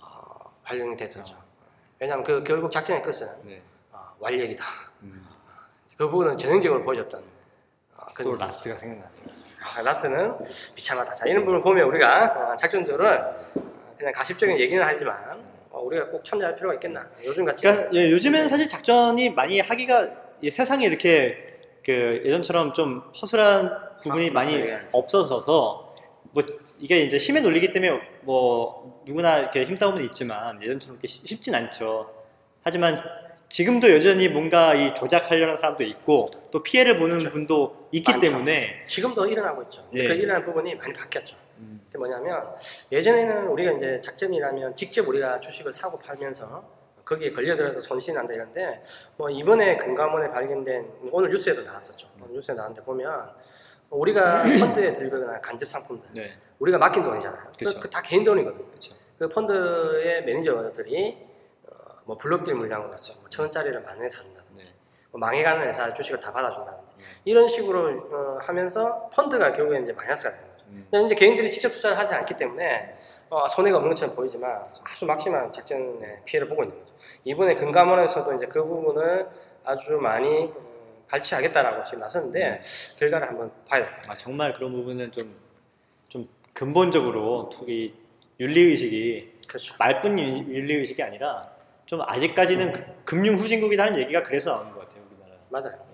어, 0.00 0.52
발령이 0.64 0.96
됐었죠. 0.96 1.34
왜냐하면 1.98 2.24
그 2.24 2.42
결국 2.44 2.70
작전의 2.70 3.02
끝은 3.02 3.26
네. 3.44 3.62
어, 3.92 3.98
완력이다. 4.18 4.64
음. 5.02 5.26
그 5.96 6.08
부분은 6.08 6.36
전형적으로 6.38 6.84
보여줬던 6.84 7.22
어, 7.22 7.37
또 8.18 8.24
그런 8.24 8.38
라스트가 8.38 8.76
생각나. 8.76 9.04
아, 9.76 9.82
라스트는 9.82 10.34
비참하다. 10.76 11.14
자 11.14 11.26
이런 11.26 11.42
부분을 11.44 11.62
보면 11.62 11.84
우리가 11.88 12.52
어, 12.52 12.56
작전주를 12.56 13.06
어, 13.06 13.34
그냥 13.98 14.12
가십적인 14.12 14.58
얘기는 14.58 14.82
하지만 14.84 15.16
어, 15.70 15.80
우리가 15.80 16.06
꼭 16.08 16.24
참여할 16.24 16.54
필요가 16.56 16.74
있겠나. 16.74 17.06
요즘 17.24 17.44
같이 17.44 17.62
그러니까 17.62 17.92
예, 17.94 18.10
요즘에는 18.10 18.48
사실 18.48 18.68
작전이 18.68 19.30
많이 19.30 19.60
하기가 19.60 20.08
이 20.40 20.50
세상에 20.50 20.86
이렇게 20.86 21.60
그 21.84 22.22
예전처럼 22.24 22.72
좀 22.74 23.00
허술한 23.20 23.96
부분이 24.02 24.30
아, 24.30 24.32
많이. 24.32 24.64
없어져서 24.92 25.94
뭐 26.30 26.42
이게 26.78 27.00
이제 27.00 27.16
힘의 27.16 27.42
논리기 27.42 27.72
때문에 27.72 28.00
뭐 28.20 29.02
누구나 29.06 29.38
이렇게 29.38 29.64
힘싸움은 29.64 30.02
있지만 30.04 30.60
예전처럼 30.62 30.94
이렇게 30.96 31.08
쉽- 31.08 31.26
쉽진 31.26 31.54
않죠. 31.54 32.10
하지만 32.62 33.00
지금도 33.48 33.90
여전히 33.92 34.28
뭔가 34.28 34.74
이 34.74 34.94
조작하려는 34.94 35.56
사람도 35.56 35.82
있고 35.84 36.26
또 36.50 36.62
피해를 36.62 36.98
보는 36.98 37.18
그렇죠. 37.18 37.30
분도 37.30 37.88
있기 37.92 38.12
많죠. 38.12 38.20
때문에 38.20 38.84
지금도 38.86 39.26
일어나고 39.26 39.62
있죠. 39.64 39.88
예. 39.94 40.06
그 40.06 40.14
일어나는 40.14 40.44
부분이 40.44 40.74
많이 40.74 40.92
바뀌었죠. 40.92 41.36
음, 41.58 41.80
그게 41.86 41.98
뭐냐면 41.98 42.44
예전에는 42.92 43.48
우리가 43.48 43.72
이제 43.72 44.00
작전이라면 44.02 44.74
직접 44.74 45.08
우리가 45.08 45.40
주식을 45.40 45.72
사고 45.72 45.98
팔면서 45.98 46.78
거기에 47.04 47.32
걸려들어서 47.32 47.80
난다 48.12 48.34
이런데 48.34 48.82
뭐 49.16 49.30
이번에 49.30 49.78
금감원에 49.78 50.30
발견된 50.30 50.86
오늘 51.10 51.30
뉴스에도 51.30 51.62
나왔었죠. 51.62 52.06
오늘 52.20 52.34
뉴스에 52.34 52.54
나왔는데 52.54 52.82
보면 52.84 53.30
우리가 53.88 54.42
펀드에 54.60 54.92
들거나 54.92 55.40
간접 55.40 55.66
상품들 55.66 56.10
네, 56.12 56.36
우리가 56.58 56.76
맡긴 56.76 57.02
돈이잖아요. 57.02 57.52
그쵸. 57.58 57.80
그다 57.80 58.02
개인 58.02 58.22
돈이거든요. 58.22 58.66
그렇죠. 58.68 58.94
그 59.18 59.26
펀드의 59.26 60.24
매니저들이 60.24 61.18
어, 61.22 61.27
뭐 62.08 62.16
블록딜 62.16 62.54
물량으로서 62.54 63.14
뭐 63.20 63.28
천 63.28 63.44
원짜리를 63.44 63.78
만 63.82 63.96
원에 63.96 64.08
사준다든지 64.08 64.66
네. 64.66 64.74
뭐 65.10 65.20
망해가는 65.20 65.66
회사 65.66 65.92
주식을 65.92 66.18
다 66.18 66.32
받아준다든지 66.32 66.94
이런 67.26 67.46
식으로 67.48 67.98
어, 68.10 68.38
하면서 68.40 69.10
펀드가 69.10 69.52
결국에 69.52 69.80
이제 69.80 69.92
마이너스가 69.92 70.32
되는 70.32 70.48
거죠. 70.50 70.64
음. 70.68 70.86
근데 70.90 71.06
이제 71.06 71.14
개인들이 71.14 71.50
직접 71.50 71.68
투자를 71.70 71.98
하지 71.98 72.14
않기 72.14 72.34
때문에 72.36 72.96
어, 73.28 73.46
손해가 73.46 73.76
없는 73.76 73.90
것처럼 73.90 74.16
보이지만 74.16 74.50
아주 74.90 75.04
막심한 75.04 75.52
작전의 75.52 76.22
피해를 76.24 76.48
보고 76.48 76.62
있는 76.64 76.78
거죠. 76.78 76.92
이번에 77.24 77.54
금감원에서도 77.56 78.32
이제 78.34 78.46
그 78.46 78.64
부분을 78.64 79.28
아주 79.64 79.92
많이 80.00 80.44
어, 80.44 81.04
발치하겠다라고 81.08 81.84
지금 81.84 81.98
나섰는데 82.00 82.62
결과를 82.98 83.28
한번 83.28 83.52
봐야 83.68 83.82
될 83.82 83.90
것 83.90 83.96
같아요. 83.96 84.12
아, 84.12 84.16
정말 84.16 84.54
그런 84.54 84.72
부분은 84.72 85.12
좀, 85.12 85.36
좀 86.08 86.26
근본적으로 86.54 87.50
이 87.66 87.92
윤리의식이 88.40 89.40
그렇죠. 89.46 89.74
말뿐 89.78 90.18
윤- 90.18 90.48
윤리의식이 90.50 91.02
아니라 91.02 91.50
좀 91.88 92.02
아직까지는 92.02 92.72
그- 92.74 92.84
금융 93.06 93.36
후진국이라는 93.36 93.98
얘기가 94.00 94.22
그래서 94.22 94.52
나오는 94.52 94.72
것 94.72 94.80
같아요, 94.80 95.02
우리나라. 95.10 95.40
맞아요. 95.48 95.88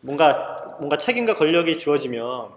뭔가, 0.00 0.76
뭔가 0.78 0.96
책임과 0.96 1.34
권력이 1.34 1.76
주어지면 1.76 2.50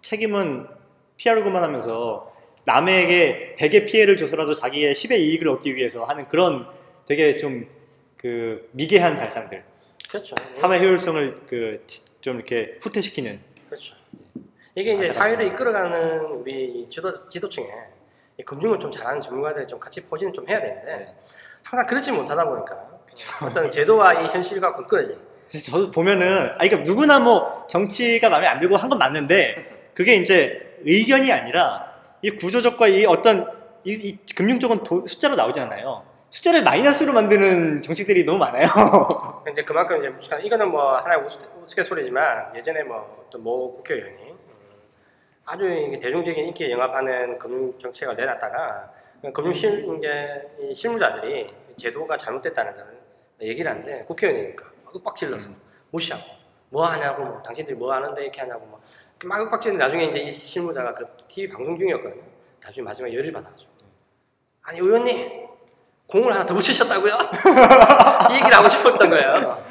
책임은 0.00 0.68
피하려고만 1.16 1.64
하면서 1.64 2.30
남에게 2.66 3.56
100의 3.58 3.84
피해를 3.90 4.16
줘서라도 4.16 4.54
자기의 4.54 4.94
10의 4.94 5.18
이익을 5.18 5.48
얻기 5.48 5.74
위해서 5.74 6.04
하는 6.04 6.28
그런 6.28 6.66
되게 7.06 7.36
좀 7.36 7.68
그 8.16 8.68
미개한 8.72 9.16
발상들. 9.16 9.64
그렇죠. 10.10 10.34
사회 10.52 10.78
효율성을 10.78 11.34
그 11.46 11.82
좀 12.20 12.36
이렇게 12.36 12.76
후퇴시키는 12.82 13.40
그렇죠. 13.66 13.94
이게 14.74 14.92
이제. 14.92 15.06
사회를 15.10 15.46
이끌어가는 15.46 16.20
우리 16.26 16.66
이 16.82 16.88
지도, 16.90 17.26
지도층에 17.30 17.64
이 17.64 17.68
금융을 18.44 18.78
좀 18.78 18.90
잘하는 18.90 19.20
전문가들이 19.20 19.66
좀 19.66 19.78
같이 19.78 20.00
포진을 20.02 20.32
좀 20.32 20.48
해야 20.48 20.60
되는데 20.60 20.96
네. 20.96 21.14
항상 21.64 21.86
그렇지 21.86 22.12
못하다 22.12 22.44
보니까 22.44 22.76
어떤 23.44 23.70
제도와 23.70 24.14
이 24.14 24.26
현실과. 24.26 24.74
진짜 25.46 25.72
저도 25.72 25.90
보면은, 25.90 26.50
아, 26.52 26.58
그러니까 26.58 26.76
누구나 26.84 27.18
뭐 27.18 27.66
정치가 27.68 28.30
마음에 28.30 28.46
안 28.46 28.56
들고 28.58 28.76
한 28.76 28.88
건 28.88 28.98
맞는데, 28.98 29.90
그게 29.94 30.14
이제 30.14 30.78
의견이 30.84 31.32
아니라 31.32 31.92
이 32.22 32.30
구조적과 32.30 32.86
이 32.86 33.04
어떤 33.04 33.46
이, 33.84 33.92
이 33.92 34.18
금융 34.36 34.60
쪽은 34.60 34.84
도- 34.84 35.04
숫자로 35.06 35.34
나오지 35.34 35.58
않아요. 35.60 36.04
숫자를 36.28 36.62
마이너스로 36.62 37.12
만드는 37.12 37.82
정책들이 37.82 38.24
너무 38.24 38.38
많아요. 38.38 38.66
근데 39.44 39.64
그만큼 39.64 39.98
이제 40.20 40.36
이거는 40.44 40.70
뭐 40.70 40.96
하나의 40.98 41.24
우스, 41.24 41.38
우스갯소리지만 41.64 42.54
예전에 42.56 42.84
뭐 42.84 43.24
어떤 43.26 43.42
모 43.42 43.72
국회의원이 43.72 44.14
음, 44.29 44.29
아주 45.50 45.64
대중적인 46.00 46.44
인기에 46.46 46.70
영합하는 46.70 47.36
금융 47.36 47.76
정책을 47.76 48.14
내놨다가 48.14 48.88
금융 49.34 49.52
실 49.52 49.84
이제 49.98 50.48
이 50.60 50.72
실무자들이 50.72 51.52
제도가 51.76 52.16
잘못됐다는 52.16 52.76
걸 52.76 53.00
얘기를 53.42 53.68
하는데 53.68 54.04
국회의원이니까 54.04 54.64
막 54.84 54.94
윽박질러서 54.94 55.50
무시하고 55.90 56.22
뭐 56.68 56.86
하냐고 56.86 57.24
뭐 57.24 57.42
당신들이 57.42 57.76
뭐 57.76 57.92
하는데 57.92 58.22
이렇게 58.22 58.42
하냐고 58.42 58.64
막, 58.66 58.80
막 59.24 59.40
윽박지는 59.40 59.76
나중에 59.76 60.04
이제 60.04 60.20
이 60.20 60.30
실무자가 60.30 60.94
그 60.94 61.04
TV 61.26 61.52
방송 61.52 61.76
중이었거든요. 61.76 62.22
나중에 62.62 62.84
마지막에 62.84 63.16
열을 63.16 63.32
받아가지고 63.32 63.70
아니 64.62 64.78
의원님 64.78 65.48
공을 66.06 66.32
하나 66.32 66.46
더 66.46 66.54
붙이셨다고요? 66.54 67.12
이 68.30 68.34
얘기를 68.34 68.54
하고 68.56 68.68
싶었던 68.68 69.10
거예요. 69.10 69.64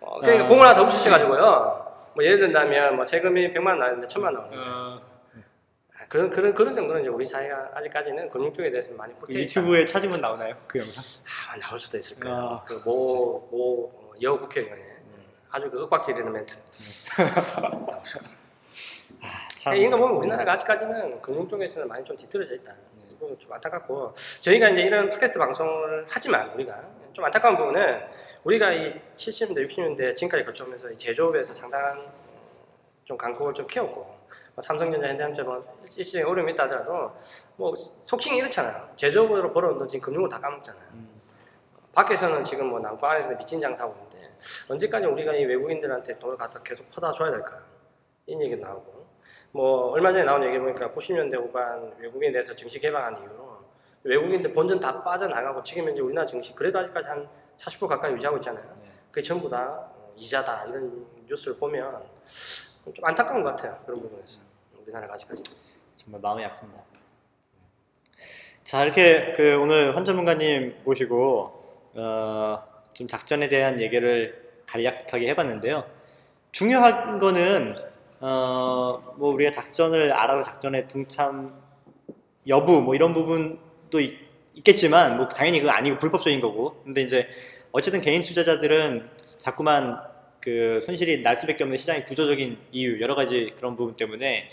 어, 0.00 0.18
그러니까 0.18 0.46
아. 0.46 0.48
공을 0.48 0.64
하나 0.64 0.74
더 0.74 0.84
붙이셔가지고요. 0.84 1.85
뭐 2.16 2.24
예를 2.24 2.38
든다면 2.38 2.96
뭐 2.96 3.04
세금이 3.04 3.50
100만 3.50 3.66
원 3.66 3.78
나왔는데 3.78 4.06
1000만 4.06 4.24
원 4.24 4.32
나오는 4.32 4.50
거예요. 4.50 4.64
어, 4.72 5.00
그런 6.08 6.30
그런 6.30 6.54
그런 6.54 6.72
정도는 6.72 7.02
이제 7.02 7.10
우리 7.10 7.26
사회가 7.26 7.72
아직까지는 7.74 8.30
금융 8.30 8.52
쪽에 8.54 8.70
대해서 8.70 8.94
많이 8.94 9.12
그 9.20 9.34
유튜브에 9.34 9.84
찾으면 9.84 10.18
나오나요? 10.20 10.56
그 10.66 10.78
영상? 10.78 11.04
아, 11.52 11.58
나올 11.58 11.78
수도 11.78 11.98
있을 11.98 12.18
거예요. 12.18 12.36
아. 12.36 12.64
그모모여 12.64 14.38
국회의원의 14.40 14.96
아주 15.50 15.70
그 15.70 15.82
윽박지르는 15.82 16.32
멘트. 16.32 16.56
아, 19.22 19.48
참. 19.54 19.76
이런 19.76 19.90
거 19.90 19.98
보면 19.98 20.16
우리나라가 20.16 20.52
아직까지는 20.52 21.20
금융 21.20 21.46
쪽에서는 21.46 21.86
많이 21.86 22.02
좀 22.02 22.16
뒤떨어져 22.16 22.54
있다. 22.54 22.72
이거 23.10 23.36
좀 23.38 23.52
안타깝고 23.52 24.14
저희가 24.40 24.70
이제 24.70 24.82
이런 24.82 25.10
팟캐스트 25.10 25.38
방송을 25.38 26.06
하지만 26.08 26.48
우리가 26.50 26.82
좀 27.16 27.24
안타까운 27.24 27.56
부분은 27.56 27.98
우리가 28.44 28.74
이 28.74 28.92
70년대, 29.14 29.66
60년대 29.66 30.14
지금까지 30.14 30.44
거쳐오면서 30.44 30.90
이 30.90 30.98
제조업에서 30.98 31.54
상당한 31.54 31.98
어, 31.98 32.12
좀 33.04 33.16
강국을 33.16 33.54
좀 33.54 33.66
키웠고 33.66 34.02
뭐 34.54 34.62
삼성전자, 34.62 35.08
현대함처럼 35.08 35.62
일시적인 35.96 36.26
어려움이 36.26 36.52
있다 36.52 36.64
하더라도 36.64 37.16
뭐 37.56 37.74
속칭이 38.02 38.36
이렇잖아요. 38.36 38.90
제조업으로 38.96 39.50
벌어온 39.50 39.78
돈 39.78 39.88
지금 39.88 40.04
금융을 40.04 40.28
다 40.28 40.38
까먹잖아요. 40.38 40.88
음. 40.92 41.08
밖에서는 41.94 42.44
지금 42.44 42.66
뭐 42.66 42.80
남과 42.80 43.12
안에서는 43.12 43.38
미친 43.38 43.62
장사하고 43.62 43.94
있는데 43.94 44.36
언제까지 44.68 45.06
우리가 45.06 45.32
이 45.32 45.46
외국인들한테 45.46 46.18
돈을 46.18 46.36
갖다 46.36 46.62
계속 46.62 46.90
퍼다 46.90 47.14
줘야 47.14 47.30
될까 47.30 47.64
이런 48.26 48.42
얘기 48.42 48.56
나오고 48.56 49.06
뭐 49.52 49.86
얼마 49.92 50.12
전에 50.12 50.22
나온 50.22 50.44
얘기 50.44 50.58
보니까 50.58 50.90
90년대 50.90 51.36
후반 51.36 51.94
외국인에 51.98 52.30
대해서 52.32 52.54
증시 52.54 52.78
개방한 52.78 53.16
이후로 53.16 53.45
외국인들 54.06 54.52
본전 54.52 54.80
다 54.80 55.02
빠져나가고 55.02 55.62
지금 55.62 55.88
현재 55.88 56.00
우리나라 56.00 56.26
증시 56.26 56.54
그래도 56.54 56.78
아직까지 56.78 57.08
한 57.08 57.28
40% 57.56 57.88
가까이 57.88 58.12
유지하고 58.12 58.38
있잖아요. 58.38 58.64
네. 58.78 58.90
그게 59.10 59.26
전부 59.26 59.48
다 59.48 59.68
어, 59.68 60.12
이자다 60.16 60.66
이런 60.66 61.06
뉴스를 61.26 61.56
보면 61.56 62.04
좀 62.94 63.04
안타까운 63.04 63.42
것 63.42 63.50
같아요 63.50 63.78
그런 63.84 64.00
부분에서 64.00 64.40
우리나라가 64.82 65.14
아직까지 65.14 65.42
정말 65.96 66.20
마음이 66.20 66.44
아픕니다. 66.44 66.80
자 68.62 68.84
이렇게 68.84 69.32
그 69.32 69.60
오늘 69.60 69.96
환 69.96 70.04
전문가님 70.04 70.82
모시고 70.84 71.90
어, 71.96 72.62
좀 72.92 73.06
작전에 73.06 73.48
대한 73.48 73.80
얘기를 73.80 74.62
간략하게 74.66 75.28
해봤는데요. 75.30 75.86
중요한 76.52 77.18
거는 77.18 77.76
어, 78.20 79.14
뭐 79.16 79.34
우리가 79.34 79.50
작전을 79.50 80.12
알아서 80.12 80.42
작전에 80.42 80.88
동참 80.88 81.60
여부 82.48 82.80
뭐 82.80 82.94
이런 82.94 83.12
부분 83.12 83.65
도 83.90 84.00
있, 84.00 84.14
있겠지만 84.54 85.16
뭐 85.16 85.28
당연히 85.28 85.60
그거 85.60 85.70
아니고 85.72 85.98
불법적인 85.98 86.40
거고 86.40 86.82
근데 86.84 87.02
이제 87.02 87.28
어쨌든 87.72 88.00
개인 88.00 88.22
투자자들은 88.22 89.08
자꾸만 89.38 90.00
그 90.40 90.80
손실이 90.80 91.22
날 91.22 91.36
수밖에 91.36 91.64
없는 91.64 91.76
시장의 91.76 92.04
구조적인 92.04 92.58
이유 92.72 93.00
여러 93.00 93.14
가지 93.14 93.52
그런 93.56 93.76
부분 93.76 93.96
때문에 93.96 94.48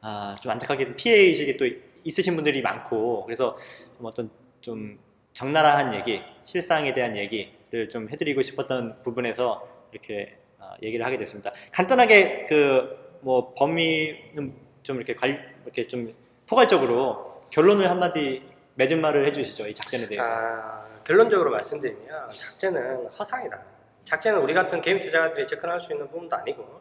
아, 0.00 0.36
좀 0.40 0.52
안타깝게 0.52 0.94
피해 0.96 1.16
의식이 1.16 1.56
또 1.56 1.66
있으신 2.04 2.36
분들이 2.36 2.62
많고 2.62 3.24
그래서 3.24 3.56
좀 3.96 4.06
어떤 4.06 4.30
좀 4.60 4.98
적나라한 5.32 5.94
얘기, 5.94 6.20
실상에 6.44 6.92
대한 6.92 7.16
얘기를 7.16 7.88
좀 7.88 8.08
해드리고 8.08 8.42
싶었던 8.42 9.02
부분에서 9.02 9.66
이렇게 9.92 10.36
아, 10.58 10.74
얘기를 10.82 11.04
하게 11.04 11.18
됐습니다. 11.18 11.52
간단하게 11.72 12.46
그 12.46 13.08
뭐 13.20 13.52
범위는 13.54 14.54
좀 14.82 14.96
이렇게 14.96 15.14
관 15.14 15.38
이렇게 15.64 15.86
좀 15.86 16.14
포괄적으로 16.46 17.24
결론을 17.50 17.90
한마디 17.90 18.42
맺은 18.78 19.00
말을 19.00 19.26
해주시죠 19.26 19.66
이 19.66 19.74
작전에 19.74 20.06
대해서. 20.06 20.28
아, 20.30 20.86
결론적으로 21.02 21.50
말씀드리면 21.50 22.28
작전은 22.28 23.08
허상이다. 23.08 23.60
작전은 24.04 24.40
우리 24.40 24.54
같은 24.54 24.80
개인 24.80 25.00
투자자들이 25.00 25.48
접근할 25.48 25.80
수 25.80 25.92
있는 25.92 26.06
부분도 26.08 26.36
아니고 26.36 26.80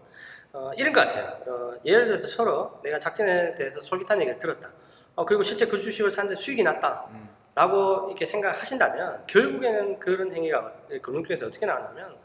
어, 0.53 0.71
이런 0.77 0.93
것 0.93 1.01
같아요. 1.01 1.25
어, 1.47 1.73
예를 1.83 2.05
들어서 2.05 2.27
서로 2.27 2.79
내가 2.83 2.99
작전에 2.99 3.55
대해서 3.55 3.81
솔깃한 3.81 4.21
얘기를 4.21 4.37
들었다. 4.37 4.71
어, 5.15 5.25
그리고 5.25 5.41
실제 5.41 5.65
그 5.65 5.79
주식을 5.79 6.11
샀는데 6.11 6.39
수익이 6.39 6.61
났다. 6.61 7.07
음. 7.09 7.29
라고 7.55 8.05
이렇게 8.09 8.27
생각하신다면 8.27 9.23
결국에는 9.25 9.97
그런 9.97 10.31
행위가 10.31 10.73
금융권에서 11.01 11.47
어떻게 11.47 11.65
나오냐면 11.65 12.15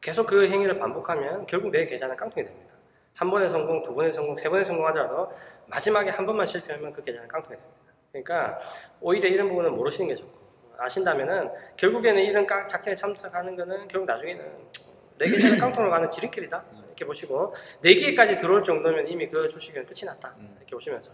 계속 0.00 0.26
그 0.26 0.48
행위를 0.48 0.78
반복하면 0.78 1.44
결국 1.44 1.70
내 1.70 1.84
계좌는 1.84 2.16
깡통이 2.16 2.46
됩니다. 2.46 2.72
한 3.14 3.30
번의 3.30 3.50
성공, 3.50 3.82
두 3.82 3.94
번의 3.94 4.10
성공, 4.10 4.34
세 4.34 4.48
번의 4.48 4.64
성공하더라도 4.64 5.30
마지막에 5.66 6.08
한 6.08 6.24
번만 6.24 6.46
실패하면 6.46 6.94
그 6.94 7.02
계좌는 7.02 7.28
깡통이 7.28 7.58
됩니다. 7.58 7.87
그러니까 8.22 8.58
오히려 9.00 9.28
이런 9.28 9.48
부분은 9.48 9.74
모르시는 9.74 10.08
게 10.08 10.14
좋고 10.16 10.38
아신다면은 10.76 11.50
결국에는 11.76 12.22
이런 12.22 12.46
깡- 12.46 12.68
작전에 12.68 12.94
참석하는 12.94 13.56
거는 13.56 13.88
결국 13.88 14.06
나중에는 14.06 14.44
내 15.18 15.26
계좌는 15.28 15.58
깡통으로 15.58 15.90
가는 15.90 16.10
지름길이다 16.10 16.64
이렇게 16.86 17.04
보시고 17.04 17.54
네 17.80 17.94
개까지 17.94 18.36
들어올 18.36 18.62
정도면 18.62 19.08
이미 19.08 19.28
그 19.28 19.48
주식은 19.48 19.86
끝이 19.86 20.04
났다 20.04 20.36
이렇게 20.58 20.74
보시면서 20.74 21.10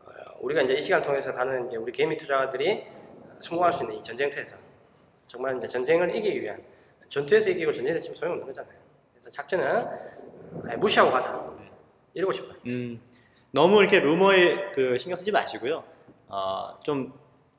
어, 0.00 0.06
우리가 0.40 0.62
이제 0.62 0.74
이 0.74 0.80
시간 0.80 1.02
통해서 1.02 1.34
가는 1.34 1.66
이제 1.66 1.76
우리 1.76 1.90
개미 1.92 2.16
투자가들이 2.16 2.84
성공할 3.40 3.72
수 3.72 3.82
있는 3.82 3.96
이 3.96 4.02
전쟁터에서 4.02 4.56
정말 5.26 5.56
이제 5.56 5.66
전쟁을 5.66 6.14
이기기 6.14 6.42
위한 6.42 6.62
전투에서 7.08 7.50
이기고 7.50 7.72
전쟁에서 7.72 8.02
지금 8.02 8.16
소용없는 8.16 8.46
거잖아요. 8.46 8.78
그래서 9.12 9.30
작전은 9.30 9.66
어, 9.66 10.76
무시하고 10.78 11.10
가자 11.10 11.44
이러고 12.12 12.32
싶어요. 12.32 12.54
음, 12.66 13.00
너무 13.50 13.80
이렇게 13.80 13.98
루머에 13.98 14.70
그 14.72 14.96
신경 14.98 15.16
쓰지 15.16 15.32
마시고요. 15.32 15.82
어, 16.36 16.76
좀, 16.82 17.12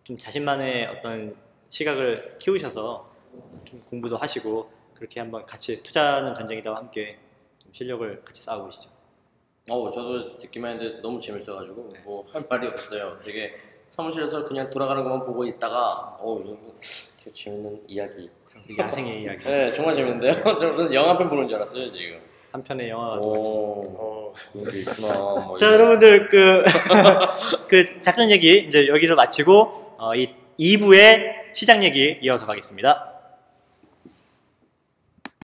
좀 0.04 0.18
자신만의 0.18 0.88
어떤 0.88 1.34
시각을 1.70 2.36
키우셔서 2.40 3.10
좀 3.64 3.80
공부도 3.90 4.18
하시고 4.18 4.70
그렇게 4.94 5.22
한번 5.22 5.46
같이 5.46 5.82
투자하는 5.82 6.34
전쟁이다와 6.34 6.80
함께 6.80 7.18
좀 7.58 7.72
실력을 7.72 8.22
같이 8.26 8.42
쌓아보시죠. 8.42 8.90
어, 9.70 9.90
저도 9.90 10.38
듣기만 10.40 10.74
했는데 10.74 11.02
너무 11.02 11.22
재밌어가지고 11.22 11.90
뭐할 12.04 12.46
말이 12.50 12.68
없어요. 12.68 13.18
되게 13.24 13.56
사무실에서 13.88 14.46
그냥 14.46 14.70
돌아가는 14.70 15.02
것만 15.04 15.22
보고 15.22 15.46
있다가 15.46 16.18
어, 16.20 16.42
이거 16.42 16.58
되게 17.18 17.32
재밌는 17.32 17.86
이야기. 17.88 18.30
야생의 18.78 19.22
이야기. 19.24 19.44
네, 19.48 19.72
정말 19.72 19.94
재밌는데요. 19.94 20.34
저는 20.60 20.94
영화 20.94 21.18
편 21.18 21.30
보는 21.30 21.48
줄 21.48 21.56
알았어요 21.56 21.88
지금. 21.88 22.22
한 22.52 22.62
편의 22.62 22.90
영화가 22.90 23.22
또 23.22 23.30
오, 23.30 23.96
어, 23.98 24.25
그런 24.54 24.72
게 24.72 24.80
있구나. 24.80 25.08
뭐 25.14 25.58
자, 25.58 25.68
이런- 25.68 25.80
여러분들 25.80 26.30
그, 26.30 26.64
그 27.70 28.02
작전 28.02 28.30
얘기 28.32 28.58
이제 28.68 28.88
여기서 28.88 29.16
마치고 29.16 29.96
어, 29.98 30.16
이 30.16 30.32
2부의 30.60 31.54
시장 31.54 31.84
얘기 31.84 32.18
이어서 32.22 32.46
가겠습니다. 32.46 33.15